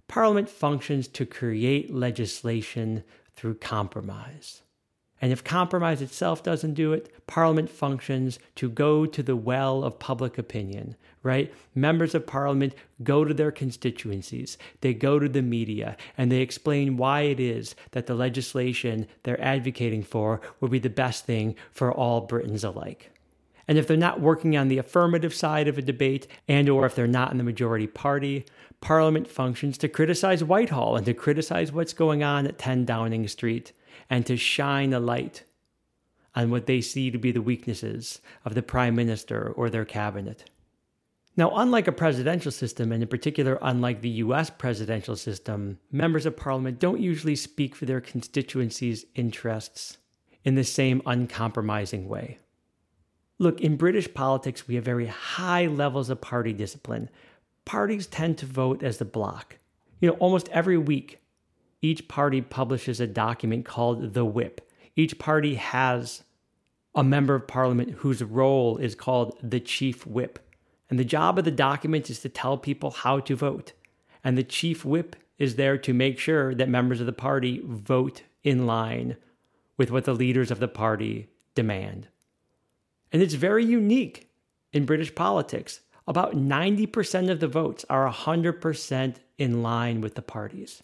Parliament 0.07 0.49
functions 0.49 1.07
to 1.09 1.25
create 1.25 1.93
legislation 1.93 3.03
through 3.35 3.55
compromise. 3.55 4.61
And 5.21 5.31
if 5.31 5.43
compromise 5.43 6.01
itself 6.01 6.43
doesn't 6.43 6.75
do 6.75 6.93
it, 6.93 7.11
Parliament 7.25 7.69
functions 7.69 8.37
to 8.55 8.69
go 8.69 9.05
to 9.05 9.23
the 9.23 9.35
well 9.35 9.83
of 9.83 9.99
public 9.99 10.37
opinion, 10.37 10.95
right? 11.23 11.51
Members 11.73 12.13
of 12.13 12.27
Parliament 12.27 12.75
go 13.03 13.25
to 13.25 13.33
their 13.33 13.51
constituencies, 13.51 14.57
they 14.81 14.93
go 14.93 15.17
to 15.17 15.27
the 15.27 15.41
media, 15.41 15.97
and 16.17 16.31
they 16.31 16.41
explain 16.41 16.97
why 16.97 17.21
it 17.21 17.39
is 17.39 17.75
that 17.91 18.05
the 18.05 18.13
legislation 18.13 19.07
they're 19.23 19.41
advocating 19.41 20.03
for 20.03 20.39
will 20.59 20.69
be 20.69 20.79
the 20.79 20.89
best 20.89 21.25
thing 21.25 21.55
for 21.71 21.91
all 21.91 22.21
Britons 22.21 22.63
alike. 22.63 23.11
And 23.67 23.77
if 23.77 23.87
they're 23.87 23.97
not 23.97 24.21
working 24.21 24.55
on 24.55 24.69
the 24.69 24.77
affirmative 24.77 25.33
side 25.33 25.67
of 25.67 25.77
a 25.77 25.81
debate 25.81 26.27
and 26.47 26.69
or 26.69 26.85
if 26.85 26.95
they're 26.95 27.05
not 27.05 27.31
in 27.31 27.37
the 27.37 27.43
majority 27.43 27.87
party, 27.87 28.45
Parliament 28.81 29.27
functions 29.27 29.77
to 29.79 29.87
criticize 29.87 30.43
Whitehall 30.43 30.95
and 30.95 31.05
to 31.05 31.13
criticize 31.13 31.71
what's 31.71 31.93
going 31.93 32.23
on 32.23 32.45
at 32.45 32.57
10 32.57 32.85
Downing 32.85 33.27
Street 33.27 33.73
and 34.09 34.25
to 34.25 34.37
shine 34.37 34.93
a 34.93 34.99
light 34.99 35.43
on 36.35 36.51
what 36.51 36.67
they 36.67 36.81
see 36.81 37.09
to 37.09 37.17
be 37.17 37.31
the 37.31 37.41
weaknesses 37.41 38.21
of 38.45 38.53
the 38.53 38.61
prime 38.61 38.95
minister 38.95 39.51
or 39.55 39.69
their 39.69 39.85
cabinet. 39.85 40.49
Now, 41.35 41.51
unlike 41.55 41.87
a 41.87 41.91
presidential 41.91 42.51
system, 42.51 42.91
and 42.91 43.03
in 43.03 43.09
particular, 43.09 43.59
unlike 43.61 44.01
the 44.01 44.09
US 44.09 44.49
presidential 44.49 45.15
system, 45.15 45.77
members 45.91 46.25
of 46.25 46.35
parliament 46.35 46.79
don't 46.79 46.99
usually 46.99 47.35
speak 47.35 47.75
for 47.75 47.85
their 47.85 48.01
constituencies' 48.01 49.05
interests 49.13 49.97
in 50.43 50.55
the 50.55 50.63
same 50.63 51.01
uncompromising 51.05 52.07
way. 52.07 52.39
Look, 53.39 53.61
in 53.61 53.77
British 53.77 54.11
politics, 54.13 54.67
we 54.67 54.75
have 54.75 54.85
very 54.85 55.05
high 55.05 55.67
levels 55.67 56.09
of 56.09 56.21
party 56.21 56.53
discipline. 56.53 57.09
Parties 57.67 58.07
tend 58.07 58.37
to 58.37 58.45
vote 58.45 58.81
as 58.81 59.01
a 59.01 59.05
bloc. 59.05 59.57
You 59.99 60.07
know, 60.07 60.15
almost 60.19 60.47
every 60.49 60.77
week, 60.77 61.19
each 61.81 62.07
party 62.07 62.41
publishes 62.41 63.01
a 63.01 63.07
document 63.07 63.65
called 63.65 64.13
the 64.13 64.23
whip. 64.23 64.71
Each 64.95 65.19
party 65.19 65.55
has 65.55 66.23
a 66.95 67.03
member 67.03 67.35
of 67.35 67.45
parliament 67.45 67.91
whose 67.91 68.23
role 68.23 68.77
is 68.77 68.95
called 68.95 69.37
the 69.43 69.59
chief 69.59 70.07
whip. 70.07 70.39
And 70.89 70.97
the 70.97 71.03
job 71.03 71.37
of 71.37 71.43
the 71.43 71.51
document 71.51 72.09
is 72.09 72.21
to 72.21 72.29
tell 72.29 72.57
people 72.57 72.89
how 72.89 73.19
to 73.19 73.35
vote. 73.35 73.73
And 74.23 74.37
the 74.37 74.43
chief 74.43 74.85
whip 74.85 75.17
is 75.37 75.57
there 75.57 75.77
to 75.77 75.93
make 75.93 76.17
sure 76.19 76.55
that 76.55 76.69
members 76.69 77.01
of 77.01 77.05
the 77.05 77.11
party 77.11 77.61
vote 77.65 78.21
in 78.45 78.65
line 78.65 79.17
with 79.75 79.91
what 79.91 80.05
the 80.05 80.15
leaders 80.15 80.51
of 80.51 80.61
the 80.61 80.69
party 80.69 81.27
demand. 81.53 82.07
And 83.11 83.21
it's 83.21 83.33
very 83.33 83.65
unique 83.65 84.29
in 84.71 84.85
British 84.85 85.13
politics. 85.13 85.81
About 86.07 86.35
90% 86.35 87.29
of 87.29 87.39
the 87.39 87.47
votes 87.47 87.85
are 87.89 88.09
100% 88.09 89.15
in 89.37 89.61
line 89.61 90.01
with 90.01 90.15
the 90.15 90.21
parties. 90.21 90.81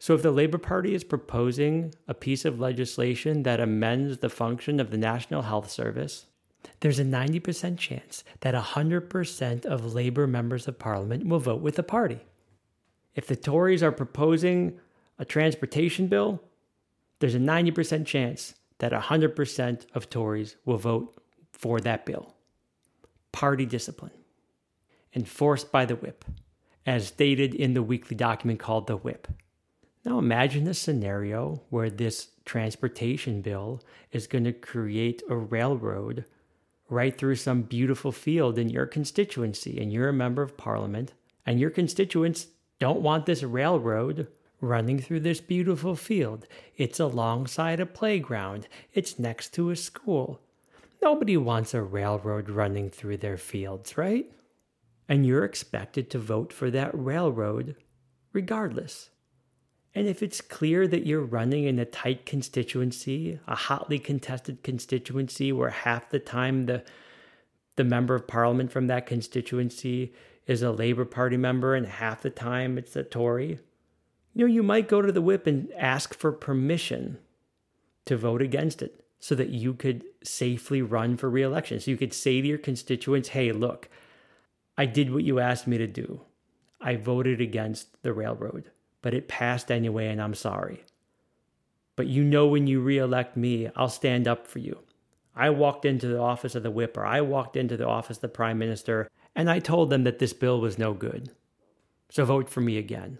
So, 0.00 0.14
if 0.14 0.22
the 0.22 0.30
Labour 0.30 0.58
Party 0.58 0.94
is 0.94 1.02
proposing 1.02 1.92
a 2.06 2.14
piece 2.14 2.44
of 2.44 2.60
legislation 2.60 3.42
that 3.42 3.58
amends 3.58 4.18
the 4.18 4.28
function 4.28 4.78
of 4.78 4.92
the 4.92 4.96
National 4.96 5.42
Health 5.42 5.68
Service, 5.68 6.26
there's 6.80 7.00
a 7.00 7.04
90% 7.04 7.78
chance 7.78 8.22
that 8.40 8.54
100% 8.54 9.66
of 9.66 9.94
Labour 9.94 10.28
members 10.28 10.68
of 10.68 10.78
Parliament 10.78 11.26
will 11.26 11.40
vote 11.40 11.60
with 11.60 11.74
the 11.74 11.82
party. 11.82 12.20
If 13.16 13.26
the 13.26 13.34
Tories 13.34 13.82
are 13.82 13.90
proposing 13.90 14.78
a 15.18 15.24
transportation 15.24 16.06
bill, 16.06 16.40
there's 17.18 17.34
a 17.34 17.40
90% 17.40 18.06
chance 18.06 18.54
that 18.78 18.92
100% 18.92 19.86
of 19.94 20.08
Tories 20.08 20.56
will 20.64 20.78
vote 20.78 21.16
for 21.50 21.80
that 21.80 22.06
bill. 22.06 22.36
Party 23.32 23.66
discipline, 23.66 24.12
enforced 25.14 25.72
by 25.72 25.84
the 25.84 25.96
whip, 25.96 26.24
as 26.86 27.08
stated 27.08 27.54
in 27.54 27.74
the 27.74 27.82
weekly 27.82 28.16
document 28.16 28.60
called 28.60 28.86
the 28.86 28.96
whip. 28.96 29.28
Now 30.04 30.18
imagine 30.18 30.66
a 30.66 30.74
scenario 30.74 31.62
where 31.70 31.90
this 31.90 32.28
transportation 32.44 33.42
bill 33.42 33.82
is 34.12 34.26
going 34.26 34.44
to 34.44 34.52
create 34.52 35.22
a 35.28 35.36
railroad 35.36 36.24
right 36.88 37.16
through 37.16 37.36
some 37.36 37.62
beautiful 37.62 38.12
field 38.12 38.58
in 38.58 38.70
your 38.70 38.86
constituency, 38.86 39.78
and 39.78 39.92
you're 39.92 40.08
a 40.08 40.12
member 40.14 40.42
of 40.42 40.56
parliament, 40.56 41.12
and 41.44 41.60
your 41.60 41.70
constituents 41.70 42.46
don't 42.78 43.00
want 43.00 43.26
this 43.26 43.42
railroad 43.42 44.28
running 44.60 44.98
through 44.98 45.20
this 45.20 45.40
beautiful 45.40 45.94
field. 45.94 46.46
It's 46.76 46.98
alongside 46.98 47.80
a 47.80 47.86
playground, 47.86 48.68
it's 48.94 49.18
next 49.18 49.52
to 49.54 49.70
a 49.70 49.76
school. 49.76 50.40
Nobody 51.02 51.36
wants 51.36 51.74
a 51.74 51.82
railroad 51.82 52.48
running 52.48 52.90
through 52.90 53.18
their 53.18 53.36
fields, 53.36 53.96
right? 53.96 54.30
And 55.08 55.26
you're 55.26 55.44
expected 55.44 56.10
to 56.10 56.18
vote 56.18 56.52
for 56.52 56.70
that 56.70 56.90
railroad 56.92 57.76
regardless. 58.32 59.10
And 59.94 60.06
if 60.06 60.22
it's 60.22 60.40
clear 60.40 60.86
that 60.86 61.06
you're 61.06 61.24
running 61.24 61.64
in 61.64 61.78
a 61.78 61.84
tight 61.84 62.26
constituency, 62.26 63.40
a 63.46 63.54
hotly 63.54 63.98
contested 63.98 64.62
constituency 64.62 65.50
where 65.50 65.70
half 65.70 66.10
the 66.10 66.18
time 66.18 66.66
the 66.66 66.84
the 67.76 67.84
member 67.84 68.16
of 68.16 68.26
parliament 68.26 68.72
from 68.72 68.88
that 68.88 69.06
constituency 69.06 70.12
is 70.48 70.62
a 70.62 70.72
Labour 70.72 71.04
Party 71.04 71.36
member 71.36 71.76
and 71.76 71.86
half 71.86 72.22
the 72.22 72.30
time 72.30 72.76
it's 72.76 72.96
a 72.96 73.04
Tory, 73.04 73.60
you 74.34 74.46
know, 74.46 74.52
you 74.52 74.64
might 74.64 74.88
go 74.88 75.00
to 75.00 75.12
the 75.12 75.22
whip 75.22 75.46
and 75.46 75.70
ask 75.76 76.12
for 76.12 76.32
permission 76.32 77.18
to 78.04 78.16
vote 78.16 78.42
against 78.42 78.82
it 78.82 79.04
so 79.20 79.34
that 79.34 79.50
you 79.50 79.74
could 79.74 80.04
safely 80.22 80.82
run 80.82 81.16
for 81.16 81.30
reelection. 81.30 81.78
So 81.78 81.90
you 81.90 81.96
could 81.96 82.12
say 82.12 82.40
to 82.40 82.46
your 82.46 82.58
constituents, 82.58 83.28
hey, 83.28 83.52
look, 83.52 83.88
I 84.78 84.86
did 84.86 85.12
what 85.12 85.24
you 85.24 85.38
asked 85.40 85.66
me 85.66 85.76
to 85.76 85.86
do. 85.86 86.22
I 86.80 86.96
voted 86.96 87.42
against 87.42 88.02
the 88.02 88.14
railroad 88.14 88.70
but 89.02 89.14
it 89.14 89.28
passed 89.28 89.70
anyway, 89.70 90.08
and 90.08 90.20
I'm 90.20 90.34
sorry. 90.34 90.84
But 91.96 92.06
you 92.06 92.24
know, 92.24 92.46
when 92.46 92.66
you 92.66 92.80
reelect 92.80 93.36
me, 93.36 93.68
I'll 93.76 93.88
stand 93.88 94.28
up 94.28 94.46
for 94.46 94.58
you. 94.58 94.80
I 95.34 95.50
walked 95.50 95.84
into 95.84 96.08
the 96.08 96.18
office 96.18 96.54
of 96.54 96.62
the 96.62 96.70
whip, 96.70 96.96
or 96.96 97.06
I 97.06 97.20
walked 97.20 97.56
into 97.56 97.76
the 97.76 97.86
office 97.86 98.18
of 98.18 98.22
the 98.22 98.28
prime 98.28 98.58
minister, 98.58 99.08
and 99.34 99.48
I 99.48 99.60
told 99.60 99.90
them 99.90 100.04
that 100.04 100.18
this 100.18 100.32
bill 100.32 100.60
was 100.60 100.78
no 100.78 100.92
good. 100.92 101.30
So 102.10 102.24
vote 102.24 102.48
for 102.48 102.60
me 102.60 102.78
again. 102.78 103.18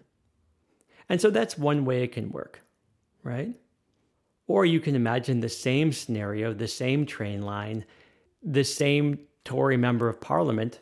And 1.09 1.21
so 1.21 1.31
that's 1.31 1.57
one 1.57 1.85
way 1.85 2.03
it 2.03 2.13
can 2.13 2.31
work, 2.31 2.63
right? 3.23 3.55
Or 4.47 4.65
you 4.65 4.81
can 4.81 4.95
imagine 4.95 5.41
the 5.41 5.49
same 5.49 5.93
scenario, 5.93 6.53
the 6.53 6.69
same 6.69 7.07
train 7.07 7.43
line, 7.43 7.85
the 8.43 8.65
same 8.65 9.21
Tory 9.45 9.77
member 9.77 10.09
of 10.09 10.21
parliament 10.21 10.81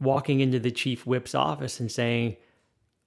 walking 0.00 0.40
into 0.40 0.58
the 0.58 0.70
chief 0.70 1.06
whip's 1.06 1.34
office 1.34 1.80
and 1.80 1.90
saying, 1.90 2.36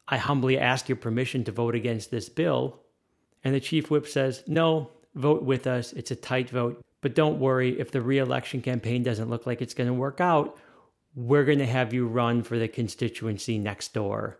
I 0.07 0.17
humbly 0.17 0.57
ask 0.57 0.89
your 0.89 0.95
permission 0.95 1.43
to 1.45 1.51
vote 1.51 1.75
against 1.75 2.11
this 2.11 2.29
bill. 2.29 2.79
And 3.43 3.55
the 3.55 3.59
chief 3.59 3.89
whip 3.89 4.07
says, 4.07 4.43
No, 4.47 4.91
vote 5.15 5.43
with 5.43 5.67
us. 5.67 5.93
It's 5.93 6.11
a 6.11 6.15
tight 6.15 6.49
vote. 6.49 6.81
But 7.01 7.15
don't 7.15 7.39
worry, 7.39 7.79
if 7.79 7.91
the 7.91 8.01
reelection 8.01 8.61
campaign 8.61 9.03
doesn't 9.03 9.29
look 9.29 9.45
like 9.45 9.61
it's 9.61 9.73
going 9.73 9.87
to 9.87 9.93
work 9.93 10.21
out, 10.21 10.57
we're 11.15 11.43
going 11.43 11.59
to 11.59 11.65
have 11.65 11.93
you 11.93 12.07
run 12.07 12.43
for 12.43 12.57
the 12.57 12.67
constituency 12.67 13.57
next 13.57 13.93
door, 13.93 14.37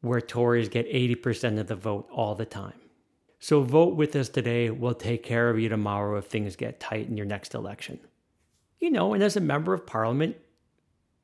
where 0.00 0.20
Tories 0.20 0.68
get 0.68 0.90
80% 0.90 1.58
of 1.58 1.68
the 1.68 1.76
vote 1.76 2.08
all 2.10 2.34
the 2.34 2.46
time. 2.46 2.80
So 3.38 3.62
vote 3.62 3.96
with 3.96 4.16
us 4.16 4.28
today. 4.28 4.70
We'll 4.70 4.94
take 4.94 5.22
care 5.22 5.50
of 5.50 5.58
you 5.58 5.68
tomorrow 5.68 6.18
if 6.18 6.26
things 6.26 6.56
get 6.56 6.80
tight 6.80 7.08
in 7.08 7.16
your 7.16 7.26
next 7.26 7.54
election. 7.54 8.00
You 8.78 8.90
know, 8.90 9.14
and 9.14 9.22
as 9.22 9.36
a 9.36 9.40
member 9.40 9.72
of 9.74 9.86
parliament, 9.86 10.36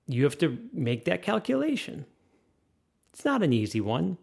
you 0.09 0.25
have 0.25 0.39
to 0.39 0.59
make 0.73 1.05
that 1.05 1.23
calculation. 1.23 2.07
It's 3.13 3.25
not 3.25 3.43
an 3.43 3.53
easy 3.53 3.81
one. 3.81 4.19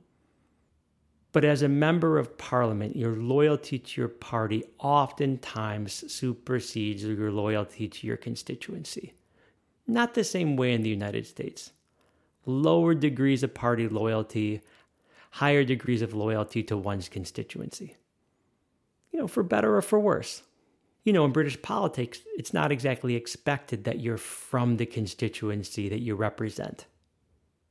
But 1.31 1.43
as 1.43 1.63
a 1.63 1.67
member 1.67 2.19
of 2.19 2.37
parliament, 2.37 2.95
your 2.95 3.15
loyalty 3.15 3.79
to 3.79 4.01
your 4.01 4.07
party 4.07 4.63
oftentimes 4.77 6.11
supersedes 6.13 7.03
your 7.03 7.31
loyalty 7.31 7.87
to 7.87 8.07
your 8.07 8.17
constituency. 8.17 9.13
Not 9.87 10.13
the 10.13 10.23
same 10.23 10.55
way 10.55 10.73
in 10.73 10.83
the 10.83 10.89
United 10.89 11.25
States. 11.25 11.71
Lower 12.45 12.93
degrees 12.93 13.41
of 13.41 13.55
party 13.55 13.87
loyalty, 13.87 14.61
higher 15.31 15.63
degrees 15.63 16.03
of 16.03 16.13
loyalty 16.13 16.61
to 16.63 16.77
one's 16.77 17.09
constituency. 17.09 17.97
You 19.11 19.19
know, 19.19 19.27
for 19.27 19.41
better 19.41 19.75
or 19.75 19.81
for 19.81 19.99
worse. 19.99 20.43
You 21.03 21.11
know, 21.11 21.25
in 21.25 21.31
British 21.31 21.61
politics, 21.61 22.19
it's 22.37 22.53
not 22.53 22.71
exactly 22.71 23.15
expected 23.15 23.83
that 23.83 23.99
you're 23.99 24.17
from 24.17 24.77
the 24.77 24.85
constituency 24.85 25.89
that 25.89 25.99
you 25.99 26.15
represent. 26.15 26.85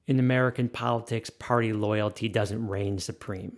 In 0.07 0.19
American 0.19 0.69
politics, 0.69 1.31
party 1.31 1.73
loyalty 1.73 2.29
doesn't 2.29 2.69
reign 2.69 2.99
supreme. 2.99 3.57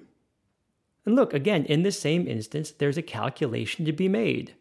And 1.05 1.17
look, 1.17 1.35
again, 1.35 1.65
in 1.65 1.83
the 1.83 1.93
same 1.93 2.29
instance, 2.29 2.71
there's 2.71 2.97
a 2.97 3.03
calculation 3.03 3.85
to 3.85 3.93
be 3.93 4.09
made. 4.09 4.55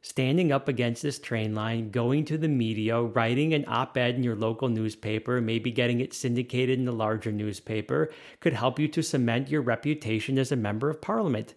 Standing 0.00 0.50
up 0.50 0.66
against 0.66 1.02
this 1.02 1.20
train 1.20 1.54
line, 1.54 1.90
going 1.90 2.24
to 2.24 2.36
the 2.36 2.48
media, 2.48 3.00
writing 3.00 3.54
an 3.54 3.64
op 3.68 3.96
ed 3.96 4.16
in 4.16 4.24
your 4.24 4.34
local 4.34 4.68
newspaper, 4.68 5.40
maybe 5.40 5.70
getting 5.70 6.00
it 6.00 6.12
syndicated 6.12 6.80
in 6.80 6.88
a 6.88 6.92
larger 6.92 7.30
newspaper, 7.30 8.10
could 8.40 8.52
help 8.52 8.80
you 8.80 8.88
to 8.88 9.02
cement 9.02 9.50
your 9.50 9.62
reputation 9.62 10.38
as 10.38 10.50
a 10.50 10.56
member 10.56 10.90
of 10.90 11.00
parliament, 11.00 11.54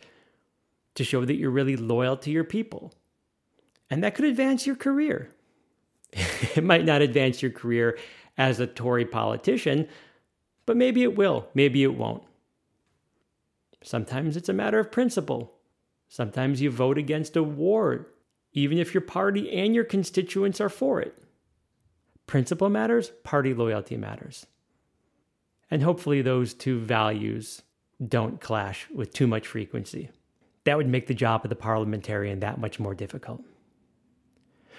to 0.96 1.04
show 1.04 1.26
that 1.26 1.36
you're 1.36 1.52
really 1.52 1.76
loyal 1.76 2.18
to 2.18 2.32
your 2.32 2.44
people. 2.44 2.94
And 3.90 4.04
that 4.04 4.16
could 4.16 4.26
advance 4.26 4.66
your 4.66 4.76
career. 4.76 5.30
it 6.12 6.64
might 6.64 6.86
not 6.86 7.02
advance 7.02 7.42
your 7.42 7.52
career 7.52 7.98
as 8.38 8.60
a 8.60 8.68
Tory 8.68 9.06
politician, 9.06 9.88
but 10.66 10.78
maybe 10.78 11.04
it 11.04 11.16
will, 11.16 11.48
maybe 11.54 11.84
it 11.84 11.96
won't. 11.96 12.24
Sometimes 13.84 14.36
it's 14.36 14.50
a 14.50 14.54
matter 14.54 14.80
of 14.80 14.92
principle. 14.92 15.54
Sometimes 16.08 16.62
you 16.62 16.72
vote 16.72 16.98
against 16.98 17.36
a 17.36 17.44
war, 17.44 18.08
even 18.54 18.78
if 18.78 18.94
your 18.94 19.02
party 19.02 19.52
and 19.52 19.76
your 19.76 19.84
constituents 19.84 20.60
are 20.60 20.70
for 20.70 21.02
it. 21.02 21.16
Principle 22.26 22.70
matters, 22.70 23.12
party 23.24 23.54
loyalty 23.54 23.98
matters. 23.98 24.48
And 25.70 25.84
hopefully, 25.84 26.22
those 26.22 26.54
two 26.54 26.80
values 26.80 27.62
don't 28.06 28.42
clash 28.42 28.88
with 28.94 29.14
too 29.14 29.28
much 29.28 29.48
frequency. 29.48 30.10
That 30.66 30.78
would 30.78 30.88
make 30.88 31.08
the 31.08 31.14
job 31.14 31.46
of 31.46 31.50
the 31.50 31.56
parliamentarian 31.56 32.42
that 32.42 32.60
much 32.60 32.80
more 32.80 32.94
difficult. 32.94 33.42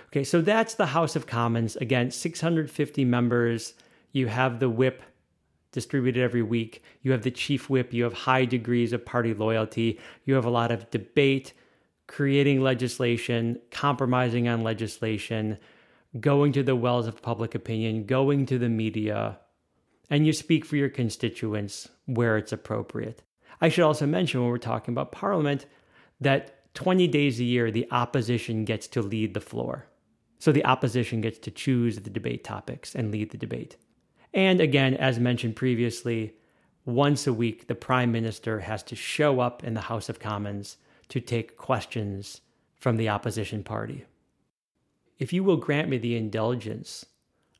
Okay, 0.09 0.25
so 0.25 0.40
that's 0.40 0.75
the 0.75 0.87
House 0.87 1.16
of 1.16 1.27
Commons. 1.27 1.77
Again, 1.77 2.11
650 2.11 3.05
members. 3.05 3.75
You 4.12 4.29
have 4.29 4.61
the 4.61 4.70
whip 4.70 5.03
distributed 5.72 6.22
every 6.22 6.42
week. 6.42 6.83
You 7.03 7.12
have 7.12 7.22
the 7.22 7.31
chief 7.31 7.68
whip. 7.68 7.92
You 7.92 8.05
have 8.05 8.12
high 8.12 8.44
degrees 8.44 8.92
of 8.92 9.05
party 9.05 9.35
loyalty. 9.35 9.99
You 10.25 10.35
have 10.35 10.44
a 10.44 10.51
lot 10.51 10.70
of 10.70 10.90
debate, 10.90 11.53
creating 12.07 12.62
legislation, 12.62 13.61
compromising 13.70 14.49
on 14.49 14.62
legislation, 14.62 15.59
going 16.18 16.53
to 16.53 16.62
the 16.62 16.77
wells 16.77 17.07
of 17.07 17.20
public 17.22 17.55
opinion, 17.55 18.07
going 18.07 18.46
to 18.46 18.59
the 18.59 18.68
media, 18.68 19.38
and 20.09 20.27
you 20.27 20.33
speak 20.33 20.64
for 20.64 20.77
your 20.77 20.88
constituents 20.88 21.88
where 22.07 22.37
it's 22.37 22.53
appropriate. 22.53 23.22
I 23.61 23.69
should 23.69 23.85
also 23.85 24.07
mention 24.07 24.40
when 24.40 24.51
we're 24.51 24.59
talking 24.59 24.92
about 24.92 25.12
parliament 25.12 25.66
that 26.21 26.75
20 26.75 27.09
days 27.09 27.40
a 27.40 27.45
year, 27.45 27.71
the 27.71 27.88
opposition 27.90 28.64
gets 28.64 28.87
to 28.88 29.03
lead 29.03 29.35
the 29.35 29.40
floor. 29.40 29.87
So 30.38 30.53
the 30.53 30.64
opposition 30.64 31.23
gets 31.23 31.38
to 31.40 31.51
choose 31.51 31.99
the 31.99 32.11
debate 32.11 32.45
topics 32.45 32.95
and 32.95 33.11
lead 33.11 33.31
the 33.31 33.38
debate. 33.38 33.77
And 34.35 34.61
again, 34.61 34.95
as 34.95 35.19
mentioned 35.19 35.57
previously, 35.57 36.35
once 36.85 37.27
a 37.27 37.33
week, 37.33 37.66
the 37.66 37.75
prime 37.75 38.12
minister 38.12 38.61
has 38.61 38.83
to 38.85 38.95
show 38.95 39.40
up 39.40 39.64
in 39.64 39.75
the 39.75 39.81
House 39.81 40.09
of 40.09 40.21
Commons 40.21 40.77
to 41.09 41.21
take 41.21 41.57
questions 41.57 42.42
from 42.79 42.97
the 42.97 43.09
opposition 43.09 43.64
party. 43.64 44.05
If 45.19 45.33
you 45.33 45.42
will 45.42 45.57
grant 45.57 45.88
me 45.88 45.99
the 45.99 46.16
indulgence 46.16 47.07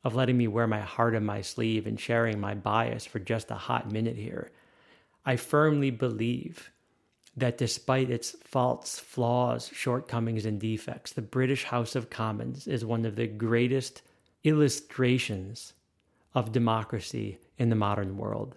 of 0.03 0.15
letting 0.15 0.37
me 0.37 0.47
wear 0.47 0.67
my 0.67 0.79
heart 0.79 1.15
on 1.15 1.25
my 1.25 1.41
sleeve 1.41 1.87
and 1.87 1.99
sharing 1.99 2.39
my 2.39 2.53
bias 2.53 3.05
for 3.05 3.19
just 3.19 3.49
a 3.49 3.55
hot 3.55 3.91
minute 3.91 4.15
here, 4.15 4.51
I 5.27 5.35
firmly 5.35 5.91
believe 5.91 6.71
that 7.35 7.57
despite 7.57 8.09
its 8.09 8.31
faults, 8.31 8.97
flaws, 8.97 9.69
shortcomings, 9.73 10.45
and 10.45 10.57
defects, 10.57 11.11
the 11.11 11.21
British 11.21 11.65
House 11.65 11.97
of 11.97 12.09
Commons 12.09 12.65
is 12.65 12.85
one 12.85 13.03
of 13.03 13.17
the 13.17 13.27
greatest 13.27 14.03
illustrations 14.45 15.73
of 16.33 16.53
democracy 16.53 17.39
in 17.57 17.69
the 17.69 17.75
modern 17.75 18.15
world. 18.15 18.55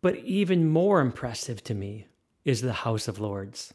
But 0.00 0.16
even 0.16 0.68
more 0.68 1.00
impressive 1.00 1.62
to 1.64 1.74
me 1.74 2.08
is 2.44 2.60
the 2.60 2.72
House 2.72 3.06
of 3.06 3.20
Lords. 3.20 3.72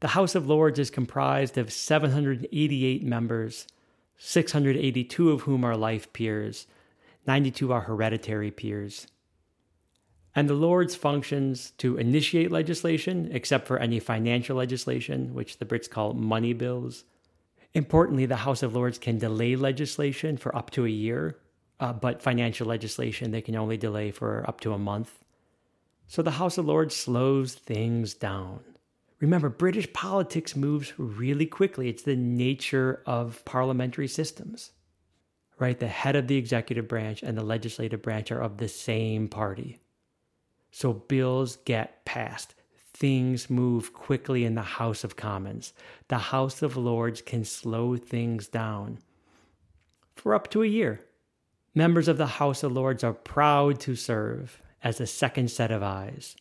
The 0.00 0.08
House 0.08 0.34
of 0.34 0.46
Lords 0.46 0.78
is 0.78 0.90
comprised 0.90 1.56
of 1.56 1.72
788 1.72 3.02
members, 3.02 3.66
682 4.18 5.30
of 5.30 5.40
whom 5.40 5.64
are 5.64 5.78
life 5.78 6.12
peers, 6.12 6.66
92 7.26 7.72
are 7.72 7.80
hereditary 7.80 8.50
peers. 8.50 9.06
And 10.34 10.48
the 10.48 10.54
Lords 10.54 10.94
functions 10.94 11.72
to 11.78 11.96
initiate 11.96 12.52
legislation, 12.52 13.28
except 13.32 13.66
for 13.66 13.78
any 13.78 13.98
financial 13.98 14.56
legislation, 14.56 15.34
which 15.34 15.58
the 15.58 15.64
Brits 15.64 15.90
call 15.90 16.12
money 16.12 16.52
bills. 16.52 17.04
Importantly, 17.74 18.26
the 18.26 18.36
House 18.36 18.62
of 18.62 18.74
Lords 18.74 18.98
can 18.98 19.18
delay 19.18 19.56
legislation 19.56 20.36
for 20.36 20.54
up 20.54 20.70
to 20.70 20.84
a 20.84 20.90
year, 20.90 21.38
uh, 21.80 21.92
but 21.92 22.22
financial 22.22 22.66
legislation 22.66 23.30
they 23.30 23.42
can 23.42 23.56
only 23.56 23.76
delay 23.76 24.10
for 24.10 24.44
up 24.48 24.60
to 24.60 24.72
a 24.72 24.78
month. 24.78 25.24
So 26.06 26.22
the 26.22 26.32
House 26.32 26.56
of 26.56 26.66
Lords 26.66 26.96
slows 26.96 27.54
things 27.54 28.14
down. 28.14 28.60
Remember, 29.20 29.48
British 29.48 29.92
politics 29.92 30.54
moves 30.54 30.92
really 30.96 31.46
quickly. 31.46 31.88
It's 31.88 32.04
the 32.04 32.16
nature 32.16 33.02
of 33.04 33.44
parliamentary 33.44 34.08
systems, 34.08 34.70
right? 35.58 35.78
The 35.78 35.88
head 35.88 36.16
of 36.16 36.28
the 36.28 36.36
executive 36.36 36.86
branch 36.86 37.22
and 37.22 37.36
the 37.36 37.44
legislative 37.44 38.00
branch 38.00 38.30
are 38.30 38.40
of 38.40 38.58
the 38.58 38.68
same 38.68 39.28
party. 39.28 39.80
So 40.70 40.92
bills 40.92 41.56
get 41.64 42.04
passed. 42.04 42.54
Things 42.94 43.48
move 43.48 43.92
quickly 43.92 44.44
in 44.44 44.54
the 44.54 44.62
House 44.62 45.04
of 45.04 45.16
Commons. 45.16 45.72
The 46.08 46.18
House 46.18 46.62
of 46.62 46.76
Lords 46.76 47.22
can 47.22 47.44
slow 47.44 47.96
things 47.96 48.48
down 48.48 48.98
for 50.16 50.34
up 50.34 50.50
to 50.50 50.62
a 50.62 50.66
year. 50.66 51.00
Members 51.74 52.08
of 52.08 52.18
the 52.18 52.26
House 52.26 52.62
of 52.62 52.72
Lords 52.72 53.04
are 53.04 53.12
proud 53.12 53.78
to 53.80 53.94
serve 53.94 54.60
as 54.82 55.00
a 55.00 55.06
second 55.06 55.50
set 55.50 55.70
of 55.70 55.82
eyes. 55.82 56.36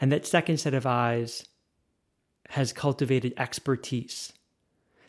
And 0.00 0.12
that 0.12 0.26
second 0.26 0.58
set 0.58 0.74
of 0.74 0.86
eyes 0.86 1.46
has 2.50 2.72
cultivated 2.72 3.32
expertise. 3.36 4.32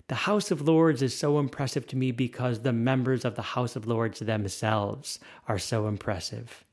The 0.07 0.15
House 0.15 0.51
of 0.51 0.61
Lords 0.61 1.01
is 1.01 1.17
so 1.17 1.39
impressive 1.39 1.87
to 1.87 1.95
me 1.95 2.11
because 2.11 2.59
the 2.59 2.73
members 2.73 3.23
of 3.25 3.35
the 3.35 3.41
House 3.41 3.75
of 3.75 3.87
Lords 3.87 4.19
themselves 4.19 5.19
are 5.47 5.59
so 5.59 5.87
impressive. 5.87 6.63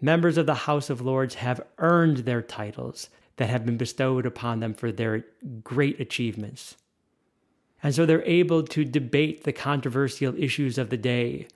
Members 0.00 0.36
of 0.36 0.46
the 0.46 0.54
House 0.54 0.90
of 0.90 1.00
Lords 1.00 1.36
have 1.36 1.64
earned 1.78 2.18
their 2.18 2.42
titles 2.42 3.08
that 3.36 3.48
have 3.48 3.64
been 3.64 3.76
bestowed 3.76 4.26
upon 4.26 4.60
them 4.60 4.74
for 4.74 4.92
their 4.92 5.24
great 5.62 6.00
achievements. 6.00 6.76
And 7.82 7.94
so 7.94 8.06
they're 8.06 8.22
able 8.24 8.62
to 8.64 8.84
debate 8.84 9.44
the 9.44 9.52
controversial 9.52 10.34
issues 10.36 10.78
of 10.78 10.90
the 10.90 10.96
day 10.96 11.48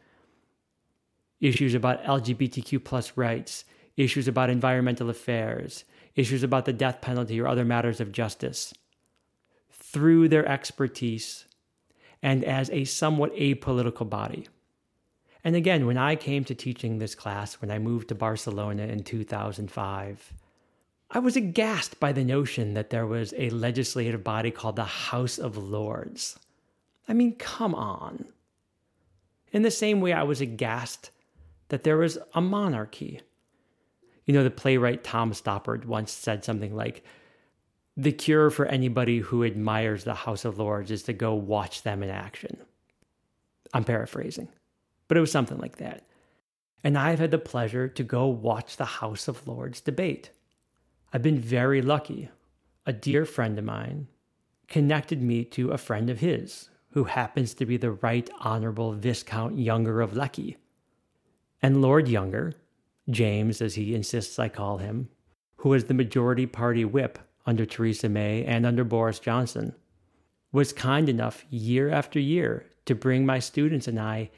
issues 1.41 1.75
about 1.75 2.05
LGBTQ 2.05 2.85
plus 2.85 3.17
rights, 3.17 3.65
issues 3.97 4.29
about 4.29 4.51
environmental 4.51 5.09
affairs, 5.09 5.85
issues 6.15 6.43
about 6.43 6.67
the 6.67 6.73
death 6.73 7.01
penalty 7.01 7.41
or 7.41 7.49
other 7.49 7.65
matters 7.65 8.01
of 8.01 8.13
justice 8.13 8.75
through 9.73 10.29
their 10.29 10.47
expertise 10.47 11.47
and 12.23 12.45
as 12.45 12.69
a 12.71 12.85
somewhat 12.85 13.35
apolitical 13.35 14.09
body. 14.09 14.47
And 15.43 15.57
again, 15.57 15.87
when 15.87 15.97
I 15.97 16.17
came 16.17 16.45
to 16.45 16.55
teaching 16.55 16.99
this 16.99 17.15
class, 17.15 17.55
when 17.55 17.71
I 17.71 17.79
moved 17.79 18.09
to 18.09 18.15
Barcelona 18.15 18.85
in 18.85 19.03
2005, 19.03 20.35
I 21.13 21.19
was 21.19 21.37
aghast 21.37 21.99
by 21.99 22.13
the 22.13 22.25
notion 22.25 22.75
that 22.75 22.91
there 22.91 23.07
was 23.07 23.35
a 23.37 23.51
legislative 23.51 24.23
body 24.23 24.51
called 24.51 24.77
the 24.77 24.85
House 24.85 25.39
of 25.39 25.57
Lords. 25.57 26.39
I 27.09 27.15
mean, 27.15 27.35
come 27.35 27.75
on. 27.75 28.27
In 29.51 29.63
the 29.63 29.71
same 29.71 30.01
way, 30.01 30.13
I 30.13 30.23
was 30.23 30.41
aghast 30.41 31.11
that 31.69 31.83
there 31.83 31.97
was 31.97 32.19
a 32.35 32.41
monarchy. 32.41 33.21
You 34.27 34.35
know, 34.35 34.45
the 34.45 34.51
playwright 34.51 35.03
Tom 35.03 35.33
Stoppard 35.33 35.87
once 35.87 36.13
said 36.13 36.45
something 36.45 36.77
like, 36.77 37.05
The 37.97 38.13
cure 38.13 38.51
for 38.51 38.67
anybody 38.67 39.19
who 39.19 39.43
admires 39.43 40.05
the 40.05 40.15
House 40.15 40.45
of 40.45 40.59
Lords 40.59 40.91
is 40.93 41.03
to 41.05 41.13
go 41.13 41.35
watch 41.35 41.83
them 41.83 42.05
in 42.05 42.11
action. 42.11 42.59
I'm 43.75 43.85
paraphrasing, 43.85 44.49
but 45.11 45.17
it 45.17 45.21
was 45.21 45.33
something 45.33 45.59
like 45.59 45.79
that. 45.79 46.07
And 46.85 46.97
I've 46.97 47.19
had 47.19 47.33
the 47.33 47.39
pleasure 47.39 47.89
to 47.89 48.05
go 48.05 48.29
watch 48.29 48.77
the 48.77 48.85
House 48.85 49.27
of 49.27 49.45
Lords 49.45 49.81
debate. 49.81 50.31
I've 51.13 51.21
been 51.21 51.41
very 51.41 51.83
lucky. 51.83 52.29
A 52.87 52.93
dear 52.93 53.25
friend 53.25 53.59
of 53.59 53.65
mine 53.65 54.07
connected 54.69 55.21
me 55.21 55.43
to 55.47 55.73
a 55.73 55.79
friend 55.79 56.11
of 56.11 56.21
his 56.21 56.69
who 56.91 57.03
happens 57.03 57.55
to 57.55 57.67
be 57.67 57.77
the 57.77 57.91
Right 57.91 58.31
Honorable 58.39 58.93
Viscount 58.93 59.59
Younger 59.59 60.01
of 60.01 60.17
Leckie. 60.17 60.59
And 61.61 61.83
Lord 61.83 62.07
Younger, 62.07 62.53
James, 63.11 63.61
as 63.61 63.75
he 63.75 63.97
insists 63.97 64.39
I 64.39 64.49
call 64.49 64.79
him, 64.79 65.09
who 65.57 65.71
was 65.71 65.87
the 65.87 65.95
majority 65.95 66.47
party 66.47 66.85
whip 66.85 67.19
under 67.47 67.67
Theresa 67.67 68.09
May 68.09 68.45
and 68.45 68.65
under 68.65 68.85
Boris 68.85 69.19
Johnson, 69.19 69.75
was 70.53 70.73
kind 70.73 71.09
enough 71.09 71.45
year 71.51 71.91
after 71.91 72.21
year 72.21 72.67
to 72.85 72.95
bring 72.95 73.27
my 73.27 73.41
students 73.41 73.89
and 73.89 73.99
I 73.99 74.31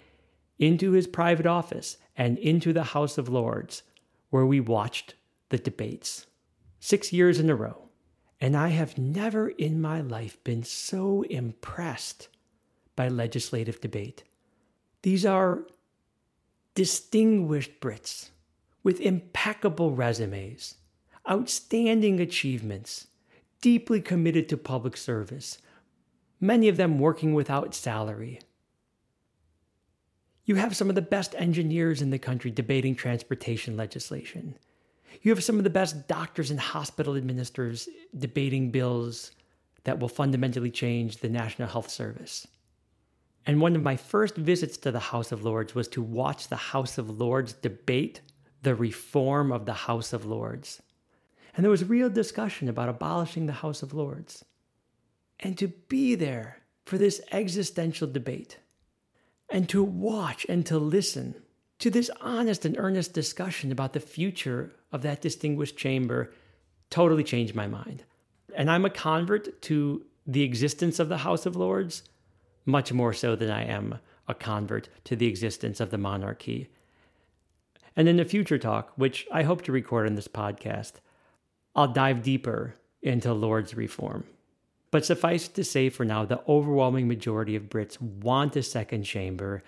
into 0.59 0.93
his 0.93 1.07
private 1.07 1.47
office 1.47 1.97
and 2.17 2.39
into 2.39 2.73
the 2.73 2.85
House 2.85 3.19
of 3.19 3.29
Lords, 3.29 3.83
where 4.31 4.47
we 4.47 4.61
watched 4.61 5.15
the 5.49 5.59
debates. 5.59 6.27
Six 6.81 7.13
years 7.13 7.39
in 7.39 7.51
a 7.51 7.55
row. 7.55 7.89
And 8.41 8.57
I 8.57 8.69
have 8.69 8.99
never 8.99 9.51
in 9.51 9.81
my 9.81 10.01
life 10.01 10.43
been 10.43 10.65
so 10.65 11.23
impressed 11.23 12.29
by 12.97 13.09
legislative 13.09 13.81
debate. 13.81 14.25
These 15.03 15.25
are 15.25 15.63
distinguished 16.75 17.81
Brits 17.81 18.31
with 18.83 19.01
impeccable 19.01 19.93
resumes, 19.93 20.77
outstanding 21.31 22.21
achievements, 22.21 23.07
deeply 23.61 24.01
committed 24.01 24.49
to 24.49 24.57
public 24.57 24.97
service, 24.97 25.59
many 26.41 26.69
of 26.69 26.77
them 26.77 26.99
working 26.99 27.35
without 27.35 27.75
salary. 27.75 28.41
You 30.45 30.57
have 30.57 30.77
some 30.77 30.89
of 30.89 30.95
the 30.95 31.03
best 31.03 31.35
engineers 31.37 32.03
in 32.03 32.11
the 32.11 32.19
country 32.19 32.51
debating 32.51 32.95
transportation 32.95 33.77
legislation. 33.77 34.57
You 35.23 35.31
have 35.31 35.45
some 35.45 35.59
of 35.59 35.65
the 35.65 35.71
best 35.71 36.09
doctors 36.09 36.51
and 36.51 36.59
hospital 36.59 37.17
administrators 37.17 37.89
debating 38.19 38.71
bills 38.71 39.33
that 39.85 39.99
will 39.99 40.09
fundamentally 40.09 40.71
change 40.71 41.19
the 41.19 41.29
National 41.29 41.69
Health 41.69 41.91
Service. 41.91 42.47
And 43.47 43.61
one 43.61 43.77
of 43.77 43.83
my 43.83 43.97
first 43.97 44.37
visits 44.37 44.77
to 44.79 44.91
the 44.91 45.01
House 45.01 45.33
of 45.33 45.45
Lords 45.45 45.75
was 45.75 45.89
to 45.89 46.03
watch 46.03 46.49
the 46.49 46.57
House 46.57 46.99
of 46.99 47.21
Lords 47.21 47.53
debate 47.53 48.21
the 48.63 48.75
reform 48.75 49.53
of 49.53 49.67
the 49.67 49.73
House 49.73 50.13
of 50.13 50.25
Lords. 50.25 50.81
And 51.55 51.65
there 51.65 51.71
was 51.71 51.85
real 51.85 52.09
discussion 52.09 52.69
about 52.69 52.89
abolishing 52.89 53.47
the 53.47 53.53
House 53.53 53.83
of 53.83 53.93
Lords. 53.93 54.45
And 55.41 55.59
to 55.59 55.69
be 55.69 56.15
there 56.15 56.59
for 56.85 56.99
this 56.99 57.21
existential 57.33 58.07
debate, 58.07 58.59
and 59.53 59.69
to 59.69 59.85
watch 59.85 60.47
and 60.49 60.65
to 60.67 60.79
listen 60.79 61.35
to 61.79 61.91
this 61.91 62.11
honest 62.21 62.65
and 62.65 62.77
earnest 62.79 63.13
discussion 63.13 63.71
about 63.71 63.93
the 63.93 64.01
future 64.01 64.73
of 64.91 65.03
that 65.03 65.21
distinguished 65.21 65.77
chamber 65.77 66.33
totally 66.91 67.23
changed 67.23 67.55
my 67.55 67.67
mind. 67.67 68.03
And 68.57 68.71
I'm 68.71 68.87
a 68.87 68.91
convert 68.91 69.61
to 69.63 70.05
the 70.27 70.43
existence 70.43 70.99
of 70.99 71.09
the 71.09 71.19
House 71.19 71.45
of 71.45 71.55
Lords 71.55 72.03
much 72.65 72.93
more 72.93 73.13
so 73.13 73.37
than 73.37 73.51
I 73.51 73.65
am 73.65 73.99
a 74.27 74.35
convert 74.35 74.89
to 75.05 75.17
the 75.17 75.27
existence 75.27 75.81
of 75.81 75.91
the 75.91 75.99
monarchy. 75.99 76.69
And 77.95 78.09
in 78.09 78.21
a 78.21 78.25
future 78.25 78.59
talk, 78.59 78.93
which 78.97 79.27
I 79.31 79.43
hope 79.43 79.63
to 79.63 79.73
record 79.73 80.07
in 80.07 80.15
this 80.15 80.29
podcast, 80.29 80.93
I'll 81.75 81.93
dive 81.93 82.23
deeper 82.23 82.77
into 83.03 83.35
Lord's 83.35 83.75
reform. 83.75 84.25
But 84.93 85.07
suffice 85.07 85.49
it 85.49 85.55
to 85.55 85.65
say 85.65 85.89
for 85.89 86.05
now, 86.05 86.25
the 86.27 86.43
overwhelming 86.47 87.09
majority 87.09 87.57
of 87.57 87.71
Brits 87.71 88.01
want 88.01 88.55
a 88.57 88.63
second 88.63 89.05
chamber. 89.05 89.65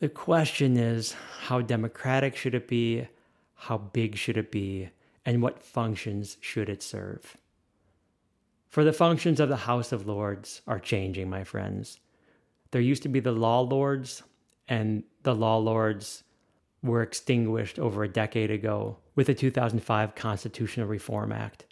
The 0.00 0.08
question 0.08 0.78
is 0.78 1.14
how 1.42 1.60
democratic 1.60 2.34
should 2.36 2.54
it 2.54 2.66
be? 2.66 3.06
How 3.54 3.76
big 3.76 4.16
should 4.16 4.38
it 4.38 4.50
be? 4.50 4.88
And 5.26 5.42
what 5.42 5.62
functions 5.62 6.38
should 6.40 6.70
it 6.70 6.82
serve? 6.82 7.36
For 8.70 8.82
the 8.82 8.94
functions 8.94 9.40
of 9.40 9.50
the 9.50 9.56
House 9.56 9.92
of 9.92 10.06
Lords 10.06 10.62
are 10.66 10.78
changing, 10.78 11.28
my 11.28 11.44
friends. 11.44 12.00
There 12.70 12.80
used 12.80 13.02
to 13.02 13.10
be 13.10 13.20
the 13.20 13.32
law 13.32 13.60
lords, 13.60 14.22
and 14.68 15.04
the 15.22 15.34
law 15.34 15.58
lords 15.58 16.24
were 16.82 17.02
extinguished 17.02 17.78
over 17.78 18.04
a 18.04 18.08
decade 18.08 18.50
ago 18.50 18.96
with 19.16 19.26
the 19.26 19.34
2005 19.34 20.14
Constitutional 20.14 20.86
Reform 20.86 21.30
Act. 21.30 21.66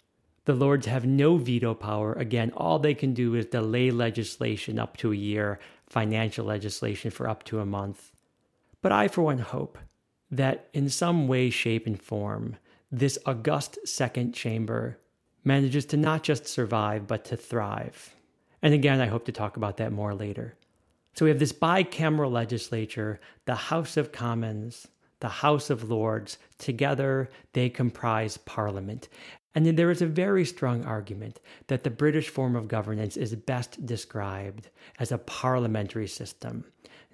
The 0.45 0.53
lords 0.53 0.87
have 0.87 1.05
no 1.05 1.37
veto 1.37 1.73
power. 1.73 2.13
Again, 2.13 2.51
all 2.55 2.79
they 2.79 2.93
can 2.93 3.13
do 3.13 3.35
is 3.35 3.45
delay 3.45 3.91
legislation 3.91 4.79
up 4.79 4.97
to 4.97 5.11
a 5.11 5.15
year, 5.15 5.59
financial 5.87 6.45
legislation 6.45 7.11
for 7.11 7.27
up 7.27 7.43
to 7.45 7.59
a 7.59 7.65
month. 7.65 8.11
But 8.81 8.91
I, 8.91 9.07
for 9.07 9.23
one, 9.23 9.39
hope 9.39 9.77
that 10.31 10.69
in 10.73 10.89
some 10.89 11.27
way, 11.27 11.49
shape, 11.49 11.85
and 11.85 12.01
form, 12.01 12.55
this 12.91 13.17
august 13.25 13.77
second 13.87 14.33
chamber 14.33 14.97
manages 15.43 15.85
to 15.85 15.97
not 15.97 16.23
just 16.23 16.47
survive, 16.47 17.07
but 17.07 17.25
to 17.25 17.37
thrive. 17.37 18.15
And 18.61 18.73
again, 18.73 19.01
I 19.01 19.07
hope 19.07 19.25
to 19.25 19.31
talk 19.31 19.57
about 19.57 19.77
that 19.77 19.91
more 19.91 20.13
later. 20.13 20.55
So 21.13 21.25
we 21.25 21.31
have 21.31 21.39
this 21.39 21.53
bicameral 21.53 22.31
legislature, 22.31 23.19
the 23.45 23.55
House 23.55 23.97
of 23.97 24.11
Commons, 24.11 24.87
the 25.19 25.27
House 25.27 25.69
of 25.69 25.89
Lords, 25.89 26.37
together 26.57 27.29
they 27.53 27.69
comprise 27.69 28.37
Parliament. 28.37 29.09
And 29.55 29.65
there 29.65 29.89
is 29.89 30.01
a 30.01 30.07
very 30.07 30.45
strong 30.45 30.85
argument 30.85 31.39
that 31.67 31.83
the 31.83 31.89
British 31.89 32.29
form 32.29 32.55
of 32.55 32.67
governance 32.67 33.17
is 33.17 33.33
best 33.35 33.85
described 33.85 34.69
as 34.99 35.11
a 35.11 35.17
parliamentary 35.17 36.07
system. 36.07 36.65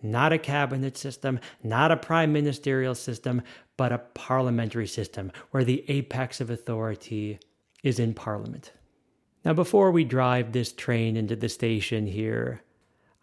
Not 0.04 0.34
a 0.34 0.38
cabinet 0.38 0.98
system, 0.98 1.40
not 1.64 1.92
a 1.92 1.98
prime 1.98 2.34
ministerial 2.34 2.94
system, 2.94 3.42
but 3.78 3.92
a 3.92 4.00
parliamentary 4.00 4.88
system 4.88 5.32
where 5.52 5.64
the 5.64 5.84
apex 5.88 6.42
of 6.42 6.50
authority 6.50 7.40
is 7.84 8.00
in 8.00 8.14
Parliament. 8.14 8.74
Now, 9.46 9.54
before 9.54 9.92
we 9.92 10.04
drive 10.04 10.52
this 10.52 10.74
train 10.74 11.16
into 11.16 11.36
the 11.36 11.50
station 11.50 12.08
here, 12.08 12.64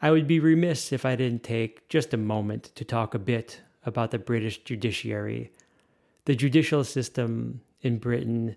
I 0.00 0.10
would 0.10 0.26
be 0.26 0.40
remiss 0.40 0.92
if 0.92 1.04
I 1.04 1.16
didn't 1.16 1.42
take 1.42 1.88
just 1.88 2.14
a 2.14 2.16
moment 2.16 2.70
to 2.76 2.84
talk 2.84 3.14
a 3.14 3.18
bit 3.18 3.60
about 3.84 4.10
the 4.10 4.18
British 4.18 4.58
judiciary. 4.58 5.52
The 6.24 6.34
judicial 6.34 6.84
system 6.84 7.60
in 7.82 7.98
Britain 7.98 8.56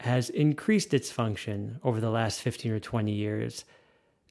has 0.00 0.30
increased 0.30 0.94
its 0.94 1.10
function 1.10 1.80
over 1.82 2.00
the 2.00 2.10
last 2.10 2.40
15 2.40 2.72
or 2.72 2.80
20 2.80 3.12
years, 3.12 3.64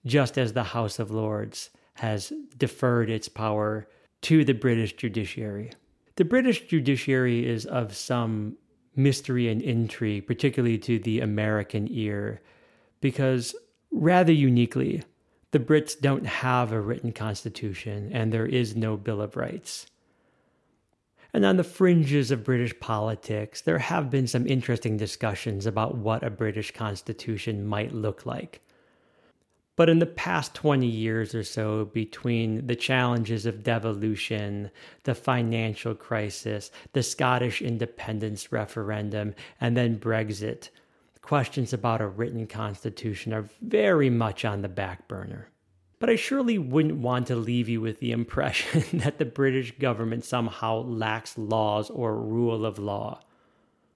just 0.05 0.38
as 0.38 0.53
the 0.53 0.63
House 0.63 0.99
of 0.99 1.11
Lords 1.11 1.70
has 1.95 2.32
deferred 2.57 3.09
its 3.09 3.28
power 3.28 3.88
to 4.22 4.45
the 4.45 4.53
British 4.53 4.93
judiciary. 4.93 5.72
The 6.15 6.26
British 6.26 6.68
judiciary 6.68 7.47
is 7.47 7.65
of 7.65 7.95
some 7.95 8.57
mystery 8.95 9.47
and 9.49 9.61
intrigue, 9.61 10.26
particularly 10.26 10.78
to 10.80 10.99
the 10.99 11.20
American 11.20 11.88
ear, 11.91 12.41
because 13.01 13.55
rather 13.91 14.32
uniquely, 14.32 15.03
the 15.51 15.59
Brits 15.59 15.99
don't 15.99 16.26
have 16.26 16.72
a 16.72 16.82
written 16.82 17.11
constitution 17.11 18.11
and 18.11 18.32
there 18.32 18.45
is 18.45 18.76
no 18.76 18.97
Bill 18.97 19.22
of 19.22 19.36
Rights. 19.36 19.86
And 21.34 21.45
on 21.45 21.57
the 21.57 21.63
fringes 21.63 22.32
of 22.32 22.43
British 22.43 22.78
politics, 22.80 23.61
there 23.61 23.80
have 23.80 24.09
been 24.09 24.28
some 24.28 24.47
interesting 24.47 24.97
discussions 24.97 25.65
about 25.65 25.97
what 25.97 26.23
a 26.23 26.30
British 26.30 26.71
constitution 26.71 27.65
might 27.65 27.93
look 27.93 28.25
like. 28.25 28.61
But 29.75 29.89
in 29.89 29.99
the 29.99 30.07
past 30.07 30.55
20 30.55 30.88
years 30.88 31.36
or 31.36 31.43
so, 31.43 31.86
between 31.86 32.65
the 32.65 32.75
challenges 32.75 33.45
of 33.45 33.61
devolution, 33.61 34.71
the 35.03 35.13
financial 35.13 35.93
crisis, 35.93 36.71
the 36.93 37.03
Scottish 37.03 37.61
independence 37.61 38.51
referendum, 38.51 39.36
and 39.61 39.78
then 39.78 39.99
Brexit, 39.99 40.69
questions 41.21 41.73
about 41.73 42.01
a 42.01 42.07
written 42.07 42.47
constitution 42.47 43.34
are 43.34 43.47
very 43.61 44.09
much 44.09 44.45
on 44.45 44.63
the 44.63 44.69
back 44.69 45.07
burner. 45.07 45.49
But 45.99 46.09
I 46.09 46.15
surely 46.15 46.57
wouldn't 46.57 46.97
want 46.97 47.27
to 47.27 47.35
leave 47.35 47.67
you 47.67 47.81
with 47.81 47.99
the 47.99 48.11
impression 48.11 48.83
that 48.99 49.17
the 49.17 49.25
British 49.25 49.71
government 49.79 50.25
somehow 50.25 50.83
lacks 50.83 51.37
laws 51.37 51.89
or 51.89 52.15
rule 52.15 52.65
of 52.65 52.77
law. 52.77 53.19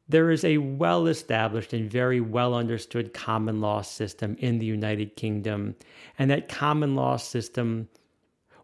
There 0.10 0.32
is 0.32 0.44
a 0.44 0.58
well 0.58 1.08
established 1.08 1.74
and 1.74 1.90
very 1.90 2.20
well 2.20 2.54
understood 2.54 3.14
common 3.14 3.62
law 3.62 3.82
system 3.82 4.36
in 4.40 4.60
the 4.60 4.66
United 4.66 5.16
Kingdom, 5.16 5.76
and 6.18 6.30
that 6.32 6.50
common 6.50 6.96
law 6.96 7.18
system 7.18 7.88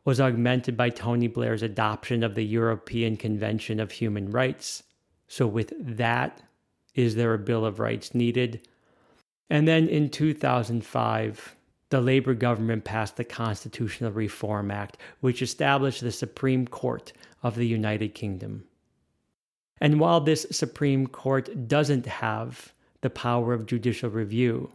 was 0.03 0.19
augmented 0.19 0.75
by 0.75 0.89
Tony 0.89 1.27
Blair's 1.27 1.61
adoption 1.61 2.23
of 2.23 2.35
the 2.35 2.45
European 2.45 3.17
Convention 3.17 3.79
of 3.79 3.91
Human 3.91 4.31
Rights. 4.31 4.83
So, 5.27 5.45
with 5.45 5.73
that, 5.79 6.41
is 6.95 7.15
there 7.15 7.33
a 7.33 7.39
Bill 7.39 7.65
of 7.65 7.79
Rights 7.79 8.15
needed? 8.15 8.67
And 9.49 9.67
then 9.67 9.87
in 9.89 10.09
2005, 10.09 11.56
the 11.89 12.01
Labour 12.01 12.33
government 12.33 12.83
passed 12.83 13.15
the 13.15 13.23
Constitutional 13.23 14.11
Reform 14.11 14.71
Act, 14.71 14.97
which 15.21 15.41
established 15.41 16.01
the 16.01 16.11
Supreme 16.11 16.67
Court 16.67 17.13
of 17.43 17.55
the 17.55 17.67
United 17.67 18.13
Kingdom. 18.13 18.65
And 19.79 19.99
while 19.99 20.19
this 20.19 20.45
Supreme 20.51 21.07
Court 21.07 21.67
doesn't 21.67 22.05
have 22.05 22.73
the 23.01 23.09
power 23.09 23.53
of 23.53 23.65
judicial 23.65 24.09
review, 24.09 24.71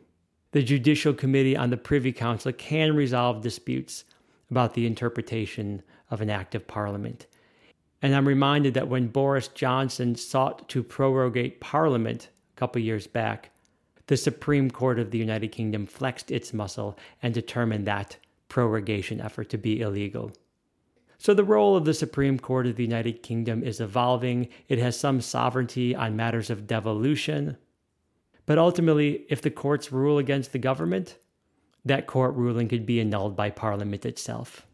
the 0.52 0.62
Judicial 0.62 1.12
Committee 1.12 1.56
on 1.56 1.70
the 1.70 1.76
Privy 1.76 2.12
Council 2.12 2.52
can 2.52 2.94
resolve 2.94 3.42
disputes 3.42 4.04
about 4.50 4.74
the 4.74 4.86
interpretation 4.86 5.82
of 6.10 6.20
an 6.20 6.30
act 6.30 6.54
of 6.54 6.66
parliament. 6.66 7.26
And 8.02 8.14
I'm 8.14 8.28
reminded 8.28 8.74
that 8.74 8.88
when 8.88 9.08
Boris 9.08 9.48
Johnson 9.48 10.14
sought 10.14 10.68
to 10.68 10.82
prorogate 10.82 11.60
parliament 11.60 12.28
a 12.54 12.58
couple 12.58 12.82
years 12.82 13.06
back, 13.06 13.50
the 14.06 14.16
Supreme 14.16 14.70
Court 14.70 14.98
of 14.98 15.10
the 15.10 15.18
United 15.18 15.48
Kingdom 15.48 15.86
flexed 15.86 16.30
its 16.30 16.52
muscle 16.52 16.98
and 17.22 17.32
determined 17.32 17.86
that 17.86 18.16
prorogation 18.48 19.20
effort 19.20 19.48
to 19.50 19.58
be 19.58 19.80
illegal. 19.80 20.32
So, 21.18 21.34
the 21.34 21.44
role 21.44 21.76
of 21.76 21.84
the 21.84 21.94
Supreme 21.94 22.38
Court 22.38 22.66
of 22.66 22.76
the 22.76 22.82
United 22.82 23.22
Kingdom 23.22 23.62
is 23.62 23.80
evolving. 23.80 24.48
It 24.68 24.80
has 24.80 24.98
some 24.98 25.20
sovereignty 25.20 25.94
on 25.94 26.16
matters 26.16 26.50
of 26.50 26.66
devolution. 26.66 27.56
But 28.44 28.58
ultimately, 28.58 29.24
if 29.28 29.40
the 29.40 29.50
courts 29.50 29.92
rule 29.92 30.18
against 30.18 30.52
the 30.52 30.58
government, 30.58 31.18
that 31.84 32.08
court 32.08 32.34
ruling 32.34 32.68
could 32.68 32.84
be 32.84 33.00
annulled 33.00 33.36
by 33.36 33.50
Parliament 33.50 34.04
itself. 34.04 34.66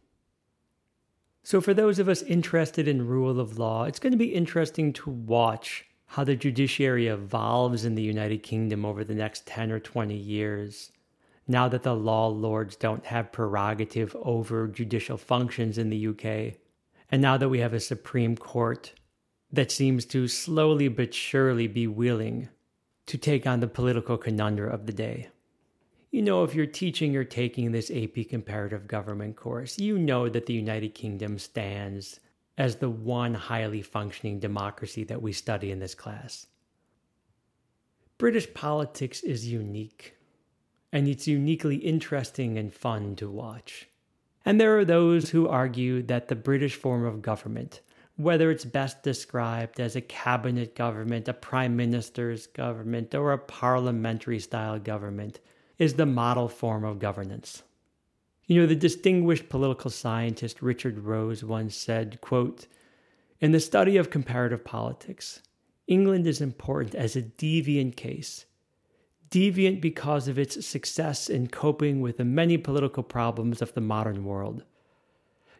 So, 1.42 1.60
for 1.60 1.74
those 1.74 1.98
of 1.98 2.08
us 2.08 2.22
interested 2.22 2.88
in 2.88 3.06
rule 3.06 3.38
of 3.38 3.58
law, 3.58 3.84
it's 3.84 3.98
going 3.98 4.12
to 4.12 4.18
be 4.18 4.34
interesting 4.34 4.92
to 4.94 5.10
watch 5.10 5.84
how 6.08 6.24
the 6.24 6.36
judiciary 6.36 7.06
evolves 7.06 7.84
in 7.84 7.94
the 7.94 8.02
United 8.02 8.42
Kingdom 8.42 8.84
over 8.84 9.04
the 9.04 9.14
next 9.14 9.46
10 9.46 9.70
or 9.70 9.80
20 9.80 10.14
years 10.14 10.90
now 11.48 11.66
that 11.66 11.82
the 11.82 11.96
law 11.96 12.28
lords 12.28 12.76
don't 12.76 13.06
have 13.06 13.32
prerogative 13.32 14.14
over 14.22 14.68
judicial 14.68 15.16
functions 15.16 15.78
in 15.78 15.88
the 15.88 16.08
UK, 16.08 16.58
and 17.10 17.22
now 17.22 17.38
that 17.38 17.48
we 17.48 17.60
have 17.60 17.72
a 17.72 17.80
Supreme 17.80 18.36
Court 18.36 18.92
that 19.50 19.72
seems 19.72 20.04
to 20.04 20.28
slowly 20.28 20.88
but 20.88 21.14
surely 21.14 21.66
be 21.66 21.86
willing 21.86 22.50
to 23.06 23.16
take 23.16 23.46
on 23.46 23.60
the 23.60 23.66
political 23.66 24.18
conundrum 24.18 24.70
of 24.70 24.84
the 24.84 24.92
day. 24.92 25.28
You 26.10 26.20
know, 26.20 26.44
if 26.44 26.54
you're 26.54 26.66
teaching 26.66 27.16
or 27.16 27.24
taking 27.24 27.72
this 27.72 27.90
AP 27.90 28.28
comparative 28.28 28.86
government 28.86 29.36
course, 29.36 29.78
you 29.78 29.98
know 29.98 30.28
that 30.28 30.44
the 30.44 30.52
United 30.52 30.94
Kingdom 30.94 31.38
stands 31.38 32.20
as 32.58 32.76
the 32.76 32.90
one 32.90 33.32
highly 33.32 33.80
functioning 33.80 34.40
democracy 34.40 35.04
that 35.04 35.22
we 35.22 35.32
study 35.32 35.70
in 35.70 35.78
this 35.78 35.94
class. 35.94 36.46
British 38.18 38.52
politics 38.52 39.22
is 39.22 39.46
unique 39.46 40.16
and 40.92 41.06
it's 41.06 41.28
uniquely 41.28 41.76
interesting 41.76 42.58
and 42.58 42.74
fun 42.74 43.14
to 43.14 43.30
watch. 43.30 43.88
And 44.44 44.60
there 44.60 44.76
are 44.76 44.84
those 44.84 45.30
who 45.30 45.46
argue 45.46 46.02
that 46.04 46.26
the 46.26 46.34
British 46.34 46.74
form 46.74 47.04
of 47.04 47.22
government, 47.22 47.80
whether 48.16 48.50
it's 48.50 48.64
best 48.64 49.04
described 49.04 49.78
as 49.78 49.94
a 49.94 50.00
cabinet 50.00 50.74
government, 50.74 51.28
a 51.28 51.34
prime 51.34 51.76
minister's 51.76 52.48
government, 52.48 53.14
or 53.14 53.32
a 53.32 53.38
parliamentary 53.38 54.40
style 54.40 54.78
government, 54.78 55.38
is 55.78 55.94
the 55.94 56.06
model 56.06 56.48
form 56.48 56.84
of 56.84 56.98
governance. 56.98 57.62
You 58.48 58.60
know, 58.60 58.66
the 58.66 58.74
distinguished 58.74 59.48
political 59.48 59.90
scientist 59.90 60.62
Richard 60.62 60.98
Rose 61.00 61.44
once 61.44 61.76
said, 61.76 62.20
quote, 62.20 62.66
In 63.40 63.52
the 63.52 63.60
study 63.60 63.96
of 63.98 64.10
comparative 64.10 64.64
politics, 64.64 65.42
England 65.86 66.26
is 66.26 66.40
important 66.40 66.94
as 66.94 67.14
a 67.14 67.22
deviant 67.22 67.94
case 67.94 68.46
deviant 69.30 69.80
because 69.80 70.28
of 70.28 70.38
its 70.38 70.66
success 70.66 71.28
in 71.28 71.48
coping 71.48 72.00
with 72.00 72.16
the 72.16 72.24
many 72.24 72.56
political 72.56 73.02
problems 73.02 73.60
of 73.60 73.74
the 73.74 73.80
modern 73.80 74.24
world. 74.24 74.64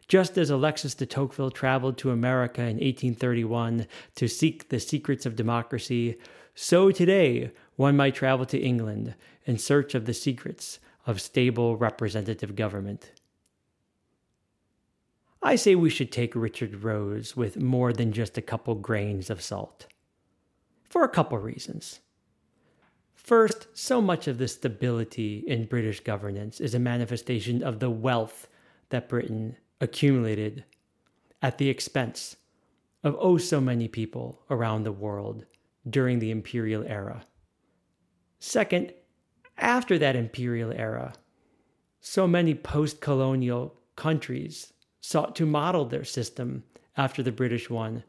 Just 0.07 0.39
as 0.39 0.49
Alexis 0.49 0.95
de 0.95 1.05
Tocqueville 1.05 1.51
traveled 1.51 1.97
to 1.99 2.09
America 2.09 2.61
in 2.61 2.77
1831 2.77 3.85
to 4.15 4.27
seek 4.27 4.69
the 4.69 4.79
secrets 4.79 5.27
of 5.27 5.35
democracy, 5.35 6.17
so 6.55 6.89
today 6.89 7.51
one 7.75 7.95
might 7.95 8.15
travel 8.15 8.45
to 8.47 8.57
England 8.57 9.13
in 9.45 9.59
search 9.59 9.93
of 9.93 10.05
the 10.05 10.15
secrets 10.15 10.79
of 11.09 11.19
stable 11.19 11.75
representative 11.75 12.55
government. 12.55 13.13
I 15.41 15.55
say 15.55 15.73
we 15.73 15.89
should 15.89 16.11
take 16.11 16.35
Richard 16.35 16.83
Rose 16.83 17.35
with 17.35 17.57
more 17.57 17.91
than 17.91 18.13
just 18.13 18.37
a 18.37 18.43
couple 18.43 18.75
grains 18.75 19.31
of 19.31 19.41
salt. 19.41 19.87
For 20.87 21.03
a 21.03 21.09
couple 21.09 21.39
reasons. 21.39 22.01
First, 23.15 23.69
so 23.73 24.03
much 24.03 24.27
of 24.27 24.37
the 24.37 24.47
stability 24.47 25.43
in 25.47 25.65
British 25.65 25.99
governance 26.01 26.59
is 26.59 26.75
a 26.75 26.79
manifestation 26.79 27.63
of 27.63 27.79
the 27.79 27.89
wealth 27.89 28.47
that 28.89 29.09
Britain 29.09 29.57
accumulated 29.81 30.63
at 31.41 31.57
the 31.57 31.69
expense 31.69 32.35
of 33.03 33.17
oh 33.19 33.39
so 33.39 33.59
many 33.59 33.87
people 33.87 34.43
around 34.51 34.83
the 34.83 34.91
world 34.91 35.45
during 35.89 36.19
the 36.19 36.29
imperial 36.29 36.83
era. 36.83 37.25
Second, 38.37 38.93
after 39.59 39.97
that 39.97 40.15
imperial 40.15 40.71
era, 40.71 41.13
so 41.99 42.27
many 42.27 42.55
post 42.55 43.01
colonial 43.01 43.75
countries 43.95 44.73
sought 45.01 45.35
to 45.35 45.45
model 45.45 45.85
their 45.85 46.03
system 46.03 46.63
after 46.97 47.23
the 47.23 47.31
British 47.31 47.69
one, 47.69 48.03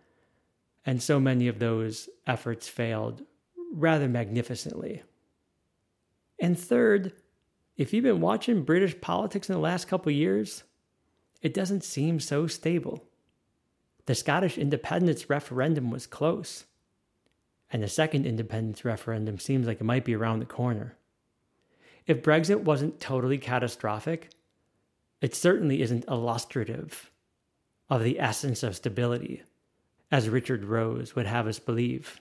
and 0.85 1.03
so 1.03 1.21
many 1.21 1.49
of 1.49 1.59
those 1.59 2.09
efforts 2.27 2.69
failed 2.69 3.23
rather 3.73 4.09
magnificently. 4.09 5.03
And 6.39 6.59
third, 6.59 7.13
if 7.77 7.93
you've 7.93 8.05
been 8.05 8.21
watching 8.21 8.63
British 8.63 9.01
politics 9.01 9.49
in 9.49 9.55
the 9.55 9.61
last 9.61 9.89
couple 9.89 10.11
years, 10.11 10.65
it 11.43 11.55
doesn't 11.55 11.85
seem 11.85 12.19
so 12.21 12.47
stable. 12.47 13.05
the 14.07 14.15
Scottish 14.17 14.59
independence 14.59 15.31
referendum 15.31 15.89
was 15.89 16.07
close. 16.07 16.65
And 17.71 17.81
the 17.81 17.89
second 17.89 18.27
independence 18.27 18.85
referendum 18.85 19.39
seems 19.39 19.69
like 19.69 19.81
it 19.81 19.85
might 19.85 20.05
be 20.05 20.17
around 20.17 20.41
the 20.41 20.47
corner. 20.47 20.97
If 22.07 22.23
Brexit 22.23 22.63
wasn't 22.63 23.01
totally 23.01 23.39
catastrophic, 23.39 24.31
it 25.21 25.35
certainly 25.35 25.83
isn't 25.83 26.09
illustrative 26.09 27.11
of 27.89 28.03
the 28.03 28.19
essence 28.19 28.63
of 28.63 28.77
stability, 28.77 29.43
as 30.11 30.29
Richard 30.29 30.65
Rose 30.65 31.15
would 31.15 31.27
have 31.27 31.47
us 31.47 31.59
believe. 31.59 32.21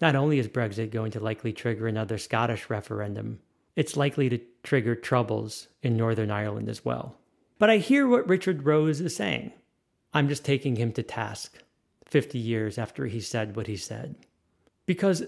Not 0.00 0.16
only 0.16 0.38
is 0.38 0.48
Brexit 0.48 0.90
going 0.90 1.12
to 1.12 1.20
likely 1.20 1.52
trigger 1.52 1.86
another 1.86 2.18
Scottish 2.18 2.70
referendum, 2.70 3.40
it's 3.76 3.96
likely 3.96 4.28
to 4.28 4.40
trigger 4.62 4.94
troubles 4.94 5.68
in 5.82 5.96
Northern 5.96 6.30
Ireland 6.30 6.68
as 6.68 6.84
well. 6.84 7.16
But 7.58 7.70
I 7.70 7.78
hear 7.78 8.06
what 8.06 8.28
Richard 8.28 8.64
Rose 8.64 9.00
is 9.00 9.14
saying. 9.14 9.52
I'm 10.12 10.28
just 10.28 10.44
taking 10.44 10.76
him 10.76 10.92
to 10.92 11.02
task 11.02 11.58
50 12.06 12.38
years 12.38 12.78
after 12.78 13.06
he 13.06 13.20
said 13.20 13.54
what 13.54 13.66
he 13.66 13.76
said. 13.76 14.16
Because 14.86 15.24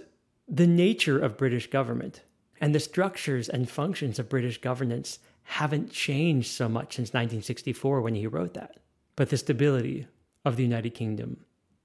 the 0.48 0.66
nature 0.66 1.18
of 1.18 1.36
British 1.36 1.68
government 1.68 2.22
and 2.60 2.74
the 2.74 2.80
structures 2.80 3.48
and 3.48 3.68
functions 3.68 4.18
of 4.18 4.28
British 4.28 4.60
governance 4.60 5.18
haven't 5.44 5.90
changed 5.90 6.50
so 6.50 6.68
much 6.68 6.96
since 6.96 7.08
1964 7.08 8.00
when 8.00 8.14
he 8.14 8.26
wrote 8.26 8.54
that. 8.54 8.78
But 9.16 9.30
the 9.30 9.36
stability 9.36 10.06
of 10.44 10.56
the 10.56 10.62
United 10.62 10.90
Kingdom 10.90 11.38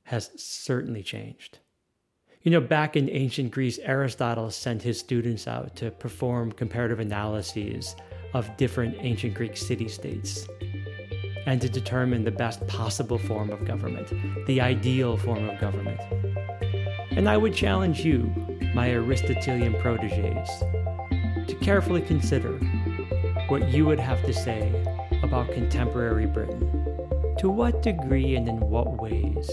has 0.04 0.30
certainly 0.36 1.02
changed. 1.02 1.60
You 2.44 2.52
know, 2.52 2.62
back 2.62 2.96
in 2.96 3.10
ancient 3.10 3.52
Greece, 3.52 3.80
Aristotle 3.82 4.52
sent 4.52 4.84
his 4.84 5.00
students 5.00 5.48
out 5.48 5.76
to 5.78 5.90
perform 5.90 6.52
comparative 6.52 7.00
analyses 7.00 7.96
of 8.34 8.56
different 8.58 8.96
ancient 9.00 9.34
Greek 9.34 9.58
city 9.58 9.88
states 9.88 10.48
and 11.48 11.60
to 11.62 11.70
determine 11.70 12.24
the 12.24 12.32
best 12.32 12.66
possible 12.68 13.18
form 13.18 13.50
of 13.50 13.66
government, 13.66 14.14
the 14.46 14.62
ideal 14.62 15.18
form 15.18 15.50
of 15.50 15.60
government. 15.60 16.00
And 17.12 17.30
I 17.30 17.38
would 17.38 17.54
challenge 17.54 18.04
you, 18.04 18.32
my 18.76 18.92
Aristotelian 18.92 19.74
proteges, 19.76 20.48
to 21.48 21.58
carefully 21.62 22.02
consider 22.02 22.52
what 23.48 23.70
you 23.70 23.86
would 23.86 24.00
have 24.00 24.24
to 24.26 24.34
say 24.34 24.72
about 25.24 25.52
contemporary 25.52 26.28
Britain. 26.28 26.60
To 27.40 27.50
what 27.50 27.82
degree 27.82 28.36
and 28.36 28.48
in 28.48 28.60
what 28.60 29.02
ways 29.02 29.50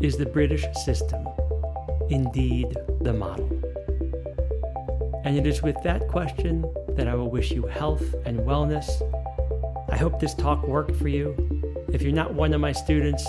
is 0.00 0.18
the 0.18 0.26
British 0.26 0.66
system 0.84 1.26
indeed 2.10 2.76
the 3.00 3.14
model? 3.14 3.48
And 5.24 5.38
it 5.38 5.46
is 5.46 5.62
with 5.62 5.82
that 5.84 6.08
question 6.08 6.66
that 6.90 7.08
I 7.08 7.14
will 7.14 7.30
wish 7.30 7.52
you 7.52 7.64
health 7.66 8.14
and 8.26 8.40
wellness 8.40 8.90
I 9.92 9.96
hope 9.96 10.18
this 10.18 10.32
talk 10.32 10.66
worked 10.66 10.96
for 10.96 11.08
you. 11.08 11.36
If 11.92 12.00
you're 12.00 12.14
not 12.14 12.32
one 12.32 12.54
of 12.54 12.62
my 12.62 12.72
students 12.72 13.26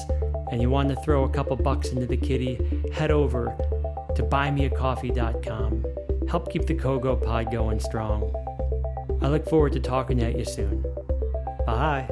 and 0.50 0.62
you 0.62 0.70
want 0.70 0.88
to 0.90 0.96
throw 0.96 1.26
a 1.26 1.30
couple 1.30 1.58
bucks 1.58 1.90
into 1.90 2.06
the 2.06 2.16
kitty, 2.16 2.58
head 2.94 3.12
over 3.12 3.54
to 4.16 4.24
buymeacoffee.com. 4.24 5.86
Help 6.30 6.51
keep 6.51 6.66
the 6.66 6.76
Kogo 6.76 7.22
pod 7.22 7.51
going 7.51 7.80
strong. 7.80 8.34
I 9.22 9.28
look 9.28 9.47
forward 9.47 9.74
to 9.74 9.80
talking 9.80 10.22
at 10.22 10.38
you 10.38 10.45
soon. 10.45 10.84
Bye. 11.66 12.09